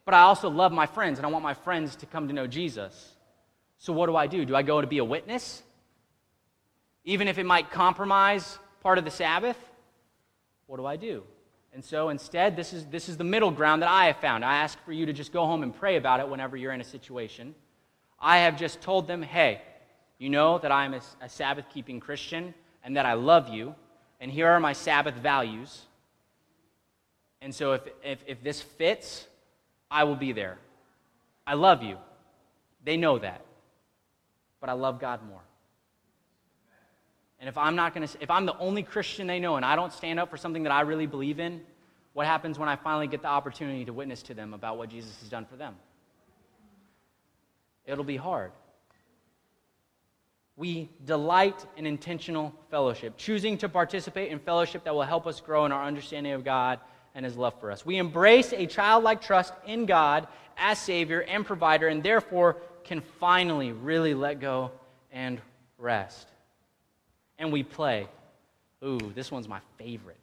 But 0.05 0.13
I 0.13 0.21
also 0.21 0.49
love 0.49 0.71
my 0.71 0.85
friends, 0.85 1.17
and 1.17 1.25
I 1.25 1.29
want 1.31 1.43
my 1.43 1.55
friends 1.55 1.95
to 1.97 2.05
come 2.05 2.27
to 2.27 2.33
know 2.33 2.45
Jesus. 2.45 3.13
So 3.79 3.93
what 3.93 4.05
do 4.05 4.15
I 4.15 4.27
do? 4.27 4.45
Do 4.45 4.55
I 4.55 4.61
go 4.61 4.79
to 4.79 4.85
be 4.85 4.99
a 4.99 5.05
witness? 5.05 5.63
Even 7.03 7.27
if 7.27 7.39
it 7.39 7.47
might 7.47 7.71
compromise 7.71 8.59
part 8.83 8.99
of 8.99 9.05
the 9.05 9.11
Sabbath? 9.11 9.57
What 10.71 10.77
do 10.77 10.85
I 10.85 10.95
do? 10.95 11.23
And 11.73 11.83
so 11.83 12.07
instead, 12.07 12.55
this 12.55 12.71
is, 12.71 12.85
this 12.85 13.09
is 13.09 13.17
the 13.17 13.25
middle 13.25 13.51
ground 13.51 13.81
that 13.81 13.89
I 13.89 14.05
have 14.05 14.21
found. 14.21 14.45
I 14.45 14.55
ask 14.55 14.81
for 14.85 14.93
you 14.93 15.05
to 15.05 15.11
just 15.11 15.33
go 15.33 15.45
home 15.45 15.63
and 15.63 15.75
pray 15.75 15.97
about 15.97 16.21
it 16.21 16.29
whenever 16.29 16.55
you're 16.55 16.71
in 16.71 16.79
a 16.79 16.85
situation. 16.85 17.53
I 18.17 18.37
have 18.37 18.57
just 18.57 18.79
told 18.79 19.05
them, 19.05 19.21
hey, 19.21 19.61
you 20.17 20.29
know 20.29 20.59
that 20.59 20.71
I'm 20.71 20.93
a, 20.93 21.01
a 21.19 21.27
Sabbath 21.27 21.65
keeping 21.73 21.99
Christian 21.99 22.53
and 22.85 22.95
that 22.95 23.05
I 23.05 23.15
love 23.15 23.49
you, 23.49 23.75
and 24.21 24.31
here 24.31 24.47
are 24.47 24.61
my 24.61 24.71
Sabbath 24.71 25.15
values. 25.15 25.81
And 27.41 27.53
so 27.53 27.73
if, 27.73 27.81
if, 28.01 28.19
if 28.25 28.41
this 28.41 28.61
fits, 28.61 29.27
I 29.89 30.05
will 30.05 30.15
be 30.15 30.31
there. 30.31 30.57
I 31.45 31.55
love 31.55 31.83
you. 31.83 31.97
They 32.85 32.95
know 32.95 33.19
that. 33.19 33.41
But 34.61 34.69
I 34.69 34.73
love 34.73 35.01
God 35.01 35.19
more. 35.27 35.41
And 37.41 37.49
if 37.49 37.57
I'm 37.57 37.75
not 37.75 37.95
going 37.95 38.07
to 38.07 38.17
if 38.21 38.29
I'm 38.29 38.45
the 38.45 38.57
only 38.59 38.83
Christian 38.83 39.25
they 39.25 39.39
know 39.39 39.55
and 39.55 39.65
I 39.65 39.75
don't 39.75 39.91
stand 39.91 40.19
up 40.19 40.29
for 40.29 40.37
something 40.37 40.63
that 40.63 40.71
I 40.71 40.81
really 40.81 41.07
believe 41.07 41.39
in, 41.39 41.61
what 42.13 42.27
happens 42.27 42.59
when 42.59 42.69
I 42.69 42.75
finally 42.75 43.07
get 43.07 43.23
the 43.23 43.29
opportunity 43.29 43.83
to 43.85 43.93
witness 43.93 44.21
to 44.23 44.35
them 44.35 44.53
about 44.53 44.77
what 44.77 44.89
Jesus 44.89 45.19
has 45.19 45.27
done 45.27 45.45
for 45.45 45.55
them? 45.55 45.75
It'll 47.85 48.03
be 48.03 48.15
hard. 48.15 48.51
We 50.55 50.89
delight 51.03 51.65
in 51.77 51.87
intentional 51.87 52.53
fellowship, 52.69 53.17
choosing 53.17 53.57
to 53.57 53.69
participate 53.69 54.31
in 54.31 54.37
fellowship 54.37 54.83
that 54.83 54.93
will 54.93 55.01
help 55.01 55.25
us 55.25 55.41
grow 55.41 55.65
in 55.65 55.71
our 55.71 55.83
understanding 55.83 56.33
of 56.33 56.43
God 56.43 56.79
and 57.15 57.25
his 57.25 57.35
love 57.35 57.59
for 57.59 57.71
us. 57.71 57.83
We 57.83 57.97
embrace 57.97 58.53
a 58.53 58.67
childlike 58.67 59.21
trust 59.21 59.53
in 59.65 59.87
God 59.87 60.27
as 60.57 60.77
Savior 60.77 61.21
and 61.21 61.43
provider, 61.43 61.87
and 61.87 62.03
therefore 62.03 62.57
can 62.83 63.01
finally 63.19 63.71
really 63.71 64.13
let 64.13 64.39
go 64.39 64.71
and 65.11 65.41
rest. 65.79 66.30
And 67.41 67.51
we 67.51 67.63
play. 67.63 68.07
Ooh, 68.85 68.99
this 69.15 69.31
one's 69.31 69.47
my 69.47 69.59
favorite. 69.79 70.15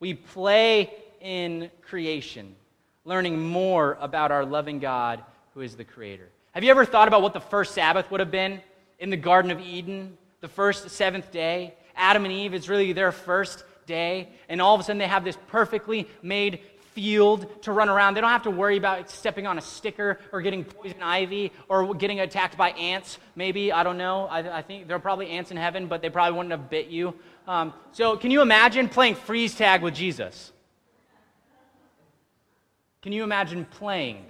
We 0.00 0.14
play 0.14 0.90
in 1.20 1.70
creation, 1.82 2.56
learning 3.04 3.38
more 3.38 3.98
about 4.00 4.32
our 4.32 4.46
loving 4.46 4.78
God 4.78 5.22
who 5.52 5.60
is 5.60 5.76
the 5.76 5.84
Creator. 5.84 6.26
Have 6.52 6.64
you 6.64 6.70
ever 6.70 6.86
thought 6.86 7.06
about 7.06 7.20
what 7.20 7.34
the 7.34 7.40
first 7.40 7.74
Sabbath 7.74 8.10
would 8.10 8.20
have 8.20 8.30
been 8.30 8.62
in 8.98 9.10
the 9.10 9.16
Garden 9.18 9.50
of 9.50 9.60
Eden, 9.60 10.16
the 10.40 10.48
first 10.48 10.88
seventh 10.88 11.30
day? 11.30 11.74
Adam 11.96 12.24
and 12.24 12.32
Eve, 12.32 12.54
it's 12.54 12.70
really 12.70 12.94
their 12.94 13.12
first 13.12 13.62
day, 13.84 14.30
and 14.48 14.62
all 14.62 14.74
of 14.74 14.80
a 14.80 14.84
sudden 14.84 14.96
they 14.96 15.06
have 15.06 15.22
this 15.22 15.36
perfectly 15.48 16.08
made 16.22 16.60
field 16.94 17.62
to 17.62 17.72
run 17.72 17.88
around. 17.88 18.14
They 18.14 18.20
don't 18.20 18.30
have 18.30 18.44
to 18.44 18.50
worry 18.50 18.76
about 18.76 19.10
stepping 19.10 19.46
on 19.46 19.58
a 19.58 19.60
sticker 19.60 20.18
or 20.32 20.40
getting 20.40 20.64
poison 20.64 21.02
ivy 21.02 21.52
or 21.68 21.94
getting 21.94 22.20
attacked 22.20 22.56
by 22.56 22.70
ants, 22.70 23.18
maybe. 23.36 23.72
I 23.72 23.82
don't 23.82 23.98
know. 23.98 24.26
I, 24.26 24.58
I 24.58 24.62
think 24.62 24.86
there 24.86 24.96
are 24.96 25.00
probably 25.00 25.28
ants 25.30 25.50
in 25.50 25.56
heaven, 25.56 25.86
but 25.86 26.00
they 26.00 26.10
probably 26.10 26.36
wouldn't 26.36 26.52
have 26.52 26.70
bit 26.70 26.86
you. 26.86 27.14
Um, 27.46 27.74
so, 27.92 28.16
can 28.16 28.30
you 28.30 28.40
imagine 28.40 28.88
playing 28.88 29.16
freeze 29.16 29.54
tag 29.54 29.82
with 29.82 29.94
Jesus? 29.94 30.52
Can 33.02 33.12
you 33.12 33.22
imagine 33.22 33.66
playing 33.66 34.24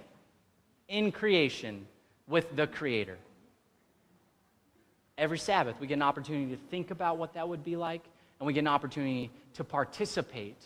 in 0.89 1.11
creation 1.11 1.87
with 2.27 2.53
the 2.55 2.67
Creator? 2.67 3.17
Every 5.17 5.37
Sabbath, 5.37 5.79
we 5.79 5.87
get 5.87 5.93
an 5.93 6.01
opportunity 6.01 6.51
to 6.51 6.61
think 6.69 6.91
about 6.91 7.17
what 7.17 7.35
that 7.35 7.47
would 7.47 7.63
be 7.63 7.77
like 7.77 8.01
and 8.39 8.47
we 8.47 8.53
get 8.53 8.59
an 8.61 8.67
opportunity 8.67 9.31
to 9.53 9.63
participate 9.63 10.57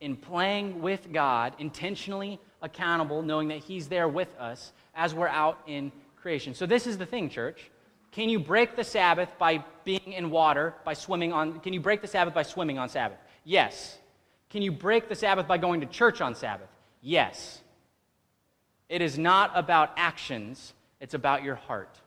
in 0.00 0.16
playing 0.16 0.82
with 0.82 1.12
God, 1.12 1.54
intentionally 1.58 2.38
accountable, 2.62 3.22
knowing 3.22 3.48
that 3.48 3.58
He's 3.58 3.88
there 3.88 4.08
with 4.08 4.34
us 4.38 4.72
as 4.94 5.14
we're 5.14 5.28
out 5.28 5.58
in 5.66 5.92
creation. 6.16 6.54
So, 6.54 6.66
this 6.66 6.86
is 6.86 6.98
the 6.98 7.06
thing, 7.06 7.28
church. 7.28 7.70
Can 8.12 8.28
you 8.28 8.38
break 8.38 8.76
the 8.76 8.84
Sabbath 8.84 9.28
by 9.38 9.62
being 9.84 10.12
in 10.12 10.30
water, 10.30 10.74
by 10.84 10.94
swimming 10.94 11.32
on? 11.32 11.60
Can 11.60 11.72
you 11.72 11.80
break 11.80 12.00
the 12.00 12.08
Sabbath 12.08 12.34
by 12.34 12.42
swimming 12.42 12.78
on 12.78 12.88
Sabbath? 12.88 13.18
Yes. 13.44 13.98
Can 14.48 14.62
you 14.62 14.72
break 14.72 15.08
the 15.08 15.14
Sabbath 15.14 15.46
by 15.46 15.58
going 15.58 15.80
to 15.80 15.86
church 15.86 16.20
on 16.20 16.34
Sabbath? 16.34 16.68
Yes. 17.02 17.60
It 18.88 19.02
is 19.02 19.18
not 19.18 19.50
about 19.54 19.92
actions, 19.96 20.72
it's 21.00 21.14
about 21.14 21.42
your 21.42 21.56
heart. 21.56 22.00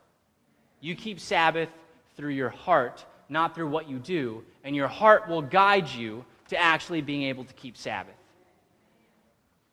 You 0.80 0.96
keep 0.96 1.20
Sabbath 1.20 1.68
through 2.16 2.32
your 2.32 2.48
heart 2.48 3.04
not 3.30 3.54
through 3.54 3.68
what 3.68 3.88
you 3.88 3.98
do, 3.98 4.44
and 4.64 4.76
your 4.76 4.88
heart 4.88 5.28
will 5.28 5.40
guide 5.40 5.88
you 5.88 6.24
to 6.50 6.60
actually 6.60 7.00
being 7.00 7.22
able 7.24 7.44
to 7.44 7.54
keep 7.54 7.76
Sabbath. 7.76 8.14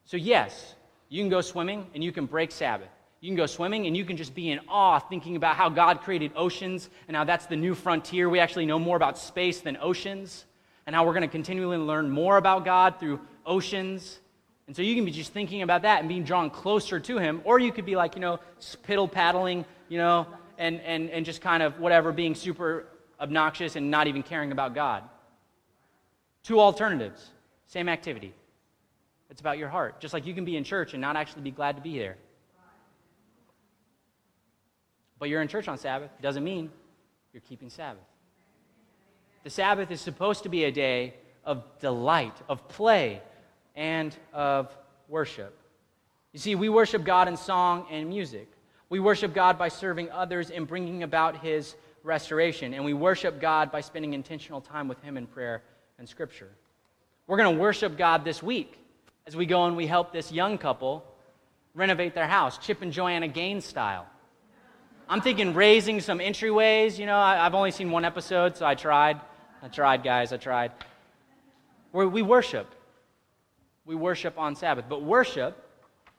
So, 0.05 0.17
yes, 0.17 0.75
you 1.09 1.21
can 1.21 1.29
go 1.29 1.41
swimming 1.41 1.85
and 1.93 2.03
you 2.03 2.11
can 2.11 2.25
break 2.25 2.51
Sabbath. 2.51 2.89
You 3.19 3.29
can 3.29 3.35
go 3.35 3.45
swimming 3.45 3.87
and 3.87 3.97
you 3.97 4.05
can 4.05 4.15
just 4.15 4.33
be 4.33 4.51
in 4.51 4.59
awe 4.69 4.99
thinking 4.99 5.35
about 5.35 5.55
how 5.55 5.69
God 5.69 6.01
created 6.01 6.31
oceans 6.35 6.89
and 7.07 7.17
how 7.17 7.23
that's 7.23 7.47
the 7.47 7.55
new 7.55 7.75
frontier. 7.75 8.29
We 8.29 8.39
actually 8.39 8.65
know 8.65 8.79
more 8.79 8.95
about 8.95 9.17
space 9.17 9.59
than 9.59 9.77
oceans, 9.81 10.45
and 10.85 10.95
how 10.95 11.05
we're 11.05 11.13
going 11.13 11.23
to 11.23 11.27
continually 11.27 11.77
learn 11.77 12.09
more 12.09 12.37
about 12.37 12.63
God 12.63 12.99
through 12.99 13.19
oceans. 13.45 14.19
And 14.67 14.75
so 14.75 14.81
you 14.81 14.95
can 14.95 15.03
be 15.03 15.11
just 15.11 15.33
thinking 15.33 15.61
about 15.61 15.81
that 15.81 15.99
and 15.99 16.07
being 16.07 16.23
drawn 16.23 16.49
closer 16.49 16.99
to 16.99 17.17
Him, 17.17 17.41
or 17.43 17.59
you 17.59 17.73
could 17.73 17.85
be 17.85 17.97
like, 17.97 18.15
you 18.15 18.21
know, 18.21 18.39
piddle 18.87 19.11
paddling, 19.11 19.65
you 19.89 19.97
know, 19.97 20.27
and, 20.57 20.79
and, 20.81 21.09
and 21.09 21.25
just 21.25 21.41
kind 21.41 21.61
of 21.61 21.79
whatever, 21.79 22.13
being 22.13 22.35
super 22.35 22.85
obnoxious, 23.19 23.75
and 23.75 23.91
not 23.91 24.07
even 24.07 24.23
caring 24.23 24.53
about 24.53 24.73
God. 24.73 25.03
Two 26.47 26.61
alternatives, 26.61 27.31
same 27.65 27.89
activity. 27.89 28.33
It's 29.29 29.41
about 29.41 29.57
your 29.57 29.67
heart. 29.67 29.99
Just 29.99 30.13
like 30.13 30.25
you 30.25 30.33
can 30.33 30.45
be 30.45 30.55
in 30.55 30.63
church 30.63 30.93
and 30.93 31.01
not 31.01 31.17
actually 31.17 31.41
be 31.41 31.51
glad 31.51 31.75
to 31.75 31.81
be 31.81 31.99
there. 31.99 32.15
But 35.19 35.27
you're 35.27 35.41
in 35.41 35.49
church 35.49 35.67
on 35.67 35.77
Sabbath 35.77 36.09
doesn't 36.21 36.45
mean 36.45 36.71
you're 37.33 37.41
keeping 37.41 37.69
Sabbath. 37.69 38.05
The 39.43 39.49
Sabbath 39.49 39.91
is 39.91 39.99
supposed 39.99 40.43
to 40.43 40.49
be 40.49 40.63
a 40.63 40.71
day 40.71 41.15
of 41.43 41.65
delight, 41.81 42.37
of 42.47 42.65
play, 42.69 43.21
and 43.75 44.15
of 44.31 44.73
worship. 45.09 45.53
You 46.31 46.39
see, 46.39 46.55
we 46.55 46.69
worship 46.69 47.03
God 47.03 47.27
in 47.27 47.35
song 47.35 47.87
and 47.91 48.07
music. 48.07 48.49
We 48.87 49.01
worship 49.01 49.33
God 49.33 49.59
by 49.59 49.67
serving 49.67 50.11
others 50.11 50.49
and 50.49 50.65
bringing 50.65 51.03
about 51.03 51.41
His 51.41 51.75
restoration. 52.03 52.73
And 52.73 52.85
we 52.85 52.93
worship 52.93 53.41
God 53.41 53.69
by 53.69 53.81
spending 53.81 54.13
intentional 54.13 54.61
time 54.61 54.87
with 54.87 55.01
Him 55.01 55.17
in 55.17 55.27
prayer 55.27 55.61
and 55.99 56.07
Scripture. 56.07 56.49
We're 57.25 57.37
going 57.37 57.55
to 57.55 57.61
worship 57.61 57.97
God 57.97 58.23
this 58.23 58.43
week 58.43 58.77
as 59.25 59.35
we 59.35 59.45
go 59.45 59.65
and 59.65 59.75
we 59.75 59.87
help 59.87 60.13
this 60.13 60.31
young 60.31 60.57
couple 60.57 61.03
renovate 61.73 62.13
their 62.13 62.27
house, 62.27 62.57
Chip 62.57 62.81
and 62.81 62.91
Joanna 62.91 63.27
Gaines 63.27 63.65
style. 63.65 64.07
I'm 65.09 65.21
thinking 65.21 65.53
raising 65.53 65.99
some 65.99 66.19
entryways. 66.19 66.97
You 66.97 67.05
know, 67.05 67.17
I, 67.17 67.35
have 67.35 67.55
only 67.55 67.71
seen 67.71 67.91
one 67.91 68.05
episode, 68.05 68.57
so 68.57 68.65
I 68.65 68.75
tried. 68.75 69.19
I 69.63 69.69
tried, 69.69 70.03
guys, 70.03 70.33
I 70.33 70.37
tried. 70.37 70.71
Where 71.91 72.07
we 72.07 72.21
worship. 72.21 72.67
We 73.85 73.95
worship 73.95 74.37
on 74.37 74.55
Sabbath. 74.55 74.85
But 74.87 75.03
worship 75.03 75.63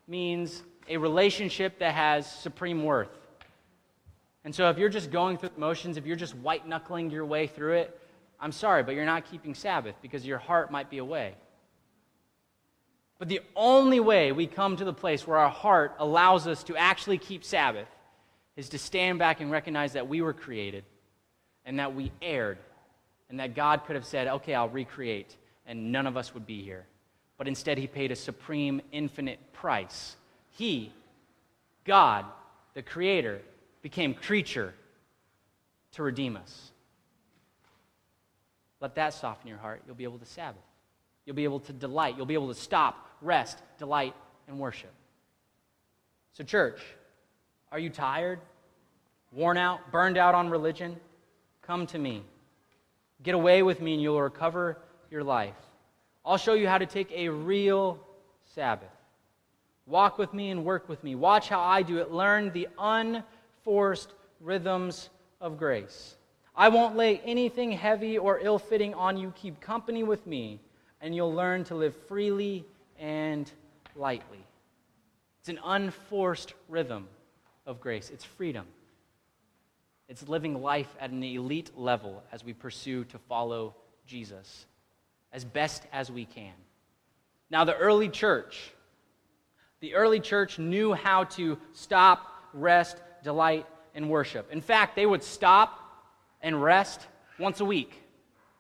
means 0.07 0.63
a 0.89 0.97
relationship 0.97 1.79
that 1.81 1.95
has 1.95 2.31
supreme 2.31 2.85
worth. 2.85 3.11
And 4.45 4.55
so 4.55 4.71
if 4.71 4.79
you're 4.79 4.89
just 4.89 5.11
going 5.11 5.37
through 5.37 5.51
the 5.51 5.61
motions, 5.61 5.97
if 5.97 6.07
you're 6.07 6.17
just 6.17 6.35
white 6.37 6.67
knuckling 6.67 7.11
your 7.11 7.27
way 7.27 7.47
through 7.47 7.75
it, 7.75 8.01
I'm 8.41 8.53
sorry, 8.53 8.83
but 8.83 8.95
you're 8.95 9.05
not 9.05 9.31
keeping 9.31 9.55
Sabbath 9.55 9.97
because 10.01 10.25
your 10.25 10.39
heart 10.39 10.71
might 10.71 10.91
be 10.91 10.99
away. 10.99 11.35
But 13.19 13.29
the 13.29 13.41
only 13.57 13.99
way 13.99 14.31
we 14.31 14.47
come 14.47 14.77
to 14.77 14.85
the 14.85 14.93
place 14.93 15.27
where 15.27 15.39
our 15.39 15.51
heart 15.51 15.95
allows 15.99 16.47
us 16.47 16.63
to 16.65 16.77
actually 16.77 17.19
keep 17.19 17.43
Sabbath 17.43 17.89
is 18.57 18.69
to 18.71 18.79
stand 18.79 19.19
back 19.19 19.41
and 19.41 19.51
recognize 19.51 19.95
that 19.95 20.09
we 20.09 20.23
were 20.23 20.33
created 20.33 20.85
and 21.65 21.79
that 21.81 21.95
we 21.95 22.13
erred, 22.23 22.59
and 23.29 23.41
that 23.41 23.55
God 23.55 23.85
could 23.85 23.95
have 23.95 24.07
said, 24.07 24.27
okay, 24.27 24.55
I'll 24.55 24.71
recreate, 24.71 25.37
and 25.67 25.93
none 25.93 26.07
of 26.07 26.17
us 26.17 26.33
would 26.33 26.47
be 26.47 26.63
here. 26.63 26.87
But 27.37 27.47
instead, 27.47 27.77
He 27.77 27.87
paid 27.87 28.11
a 28.11 28.17
supreme, 28.17 28.81
infinite 28.91 29.39
price. 29.53 30.17
He, 30.53 30.93
God, 31.85 32.25
the 32.73 32.83
Creator, 32.83 33.43
became 33.83 34.15
creature 34.15 34.73
to 35.93 36.03
redeem 36.03 36.37
us. 36.37 36.71
Let 38.81 38.95
that 38.95 39.15
soften 39.15 39.49
your 39.49 39.59
heart. 39.59 39.83
You'll 39.87 39.97
be 39.97 40.05
able 40.05 40.19
to 40.19 40.27
Sabbath. 40.27 40.63
You'll 41.25 41.37
be 41.37 41.45
able 41.45 41.61
to 41.61 41.73
delight. 41.73 42.17
You'll 42.17 42.27
be 42.27 42.35
able 42.35 42.49
to 42.49 42.61
stop, 42.61 43.09
rest, 43.21 43.59
delight, 43.79 44.15
and 44.47 44.59
worship. 44.59 44.93
So, 46.33 46.45
church, 46.45 46.81
are 47.73 47.79
you 47.79 47.91
tired, 47.91 48.41
worn 49.33 49.59
out, 49.59 49.91
burned 49.91 50.17
out 50.17 50.35
on 50.35 50.49
religion? 50.49 50.97
Come 51.63 51.87
to 51.89 51.99
me. 51.99 52.23
Get 53.23 53.35
away 53.35 53.63
with 53.63 53.81
me, 53.81 53.95
and 53.95 54.03
you'll 54.03 54.23
recover 54.23 54.79
your 55.11 55.25
life. 55.25 55.57
I'll 56.25 56.37
show 56.37 56.55
you 56.55 56.69
how 56.69 56.79
to 56.79 56.87
take 56.87 57.11
a 57.13 57.29
real 57.29 57.99
Sabbath. 58.55 58.89
Walk 59.87 60.19
with 60.19 60.33
me 60.35 60.51
and 60.51 60.65
work 60.65 60.89
with 60.89 61.03
me. 61.03 61.15
Watch 61.15 61.49
how 61.49 61.61
I 61.61 61.83
do 61.83 61.99
it. 61.99 62.13
Learn 62.13 62.53
the 62.53 62.69
unforced 62.79 64.13
rhythms 64.41 65.09
of 65.41 65.59
grace. 65.59 66.18
I 66.59 66.71
won't 66.71 66.97
lay 66.97 67.21
anything 67.21 67.71
heavy 67.71 68.19
or 68.19 68.41
ill 68.41 68.59
fitting 68.59 68.93
on 68.93 69.17
you. 69.17 69.33
Keep 69.37 69.61
company 69.61 70.03
with 70.03 70.27
me, 70.27 70.59
and 71.01 71.15
you'll 71.15 71.33
learn 71.33 71.63
to 71.65 71.77
live 71.77 71.95
freely 72.09 72.67
and 72.99 73.49
lightly. 73.95 74.45
It's 75.39 75.49
an 75.49 75.61
unforced 75.65 76.55
rhythm 76.69 77.07
of 77.65 77.81
grace, 77.81 78.11
it's 78.11 78.25
freedom. 78.25 78.67
It's 80.09 80.29
living 80.29 80.61
life 80.61 80.89
at 80.99 81.11
an 81.11 81.23
elite 81.23 81.71
level 81.77 82.25
as 82.33 82.43
we 82.43 82.55
pursue 82.55 83.05
to 83.05 83.19
follow 83.19 83.77
Jesus 84.05 84.67
as 85.33 85.45
best 85.45 85.85
as 85.93 86.11
we 86.11 86.25
can. 86.25 86.55
Now, 87.51 87.65
the 87.65 87.77
early 87.77 88.09
church, 88.09 88.73
the 89.79 89.95
early 89.95 90.19
church 90.19 90.59
knew 90.59 90.93
how 90.93 91.25
to 91.25 91.57
stop, 91.73 92.27
rest, 92.53 92.97
delight, 93.23 93.67
and 93.95 94.11
worship. 94.11 94.51
In 94.51 94.61
fact, 94.61 94.97
they 94.97 95.07
would 95.07 95.23
stop 95.23 95.85
and 96.43 96.63
rest 96.63 97.07
once 97.39 97.61
a 97.61 97.65
week 97.65 98.03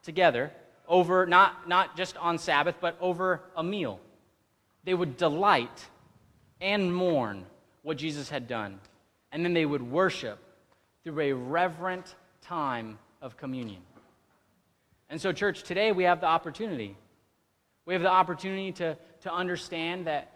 together 0.02 0.52
over, 0.86 1.26
not, 1.26 1.68
not 1.68 1.96
just 1.96 2.16
on 2.16 2.38
Sabbath, 2.38 2.76
but 2.80 2.96
over 3.00 3.42
a 3.56 3.62
meal. 3.62 4.00
They 4.84 4.94
would 4.94 5.16
delight 5.16 5.86
and 6.60 6.94
mourn 6.94 7.44
what 7.82 7.98
Jesus 7.98 8.28
had 8.28 8.48
done. 8.48 8.80
And 9.32 9.44
then 9.44 9.52
they 9.52 9.66
would 9.66 9.82
worship 9.82 10.38
through 11.04 11.20
a 11.20 11.32
reverent 11.32 12.14
time 12.40 12.98
of 13.20 13.36
communion. 13.36 13.82
And 15.10 15.20
so, 15.20 15.32
church, 15.32 15.62
today 15.62 15.92
we 15.92 16.04
have 16.04 16.20
the 16.20 16.26
opportunity. 16.26 16.96
We 17.84 17.94
have 17.94 18.02
the 18.02 18.10
opportunity 18.10 18.72
to, 18.72 18.96
to 19.22 19.32
understand 19.32 20.06
that 20.06 20.32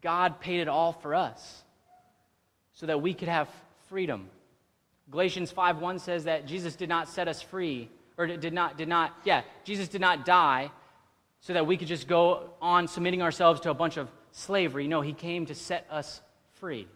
God 0.00 0.40
paid 0.40 0.60
it 0.60 0.68
all 0.68 0.92
for 0.92 1.14
us 1.14 1.62
so 2.74 2.86
that 2.86 3.00
we 3.00 3.14
could 3.14 3.28
have 3.28 3.48
freedom 3.88 4.28
Galatians 5.10 5.52
5:1 5.52 6.00
says 6.00 6.24
that 6.24 6.46
Jesus 6.46 6.76
did 6.76 6.88
not 6.88 7.08
set 7.08 7.28
us 7.28 7.42
free, 7.42 7.90
or 8.16 8.26
did 8.26 8.52
not, 8.52 8.78
did 8.78 8.88
not, 8.88 9.12
yeah, 9.24 9.42
Jesus 9.64 9.88
did 9.88 10.00
not 10.00 10.24
die 10.24 10.70
so 11.40 11.52
that 11.52 11.66
we 11.66 11.76
could 11.76 11.88
just 11.88 12.08
go 12.08 12.50
on 12.62 12.88
submitting 12.88 13.20
ourselves 13.20 13.60
to 13.60 13.70
a 13.70 13.74
bunch 13.74 13.96
of 13.96 14.10
slavery. 14.32 14.88
No, 14.88 15.02
he 15.02 15.12
came 15.12 15.46
to 15.46 15.54
set 15.54 15.86
us 15.90 16.22
free. 16.54 16.88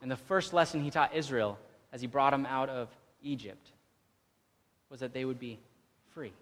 And 0.00 0.10
the 0.10 0.16
first 0.16 0.52
lesson 0.52 0.82
he 0.82 0.90
taught 0.90 1.14
Israel 1.14 1.58
as 1.92 2.00
he 2.00 2.08
brought 2.08 2.30
them 2.30 2.44
out 2.44 2.68
of 2.68 2.88
Egypt 3.22 3.70
was 4.90 5.00
that 5.00 5.12
they 5.12 5.24
would 5.24 5.38
be 5.38 5.60
free. 6.12 6.32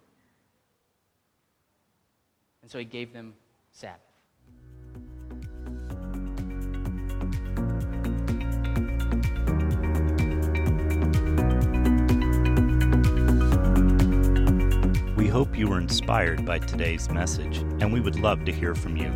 And 2.62 2.70
so 2.70 2.78
he 2.78 2.84
gave 2.84 3.12
them 3.12 3.34
Sabbath. 3.72 4.09
Hope 15.40 15.56
you 15.56 15.66
were 15.66 15.78
inspired 15.78 16.44
by 16.44 16.58
today's 16.58 17.08
message, 17.08 17.56
and 17.80 17.90
we 17.90 17.98
would 17.98 18.20
love 18.20 18.44
to 18.44 18.52
hear 18.52 18.74
from 18.74 18.94
you. 18.94 19.10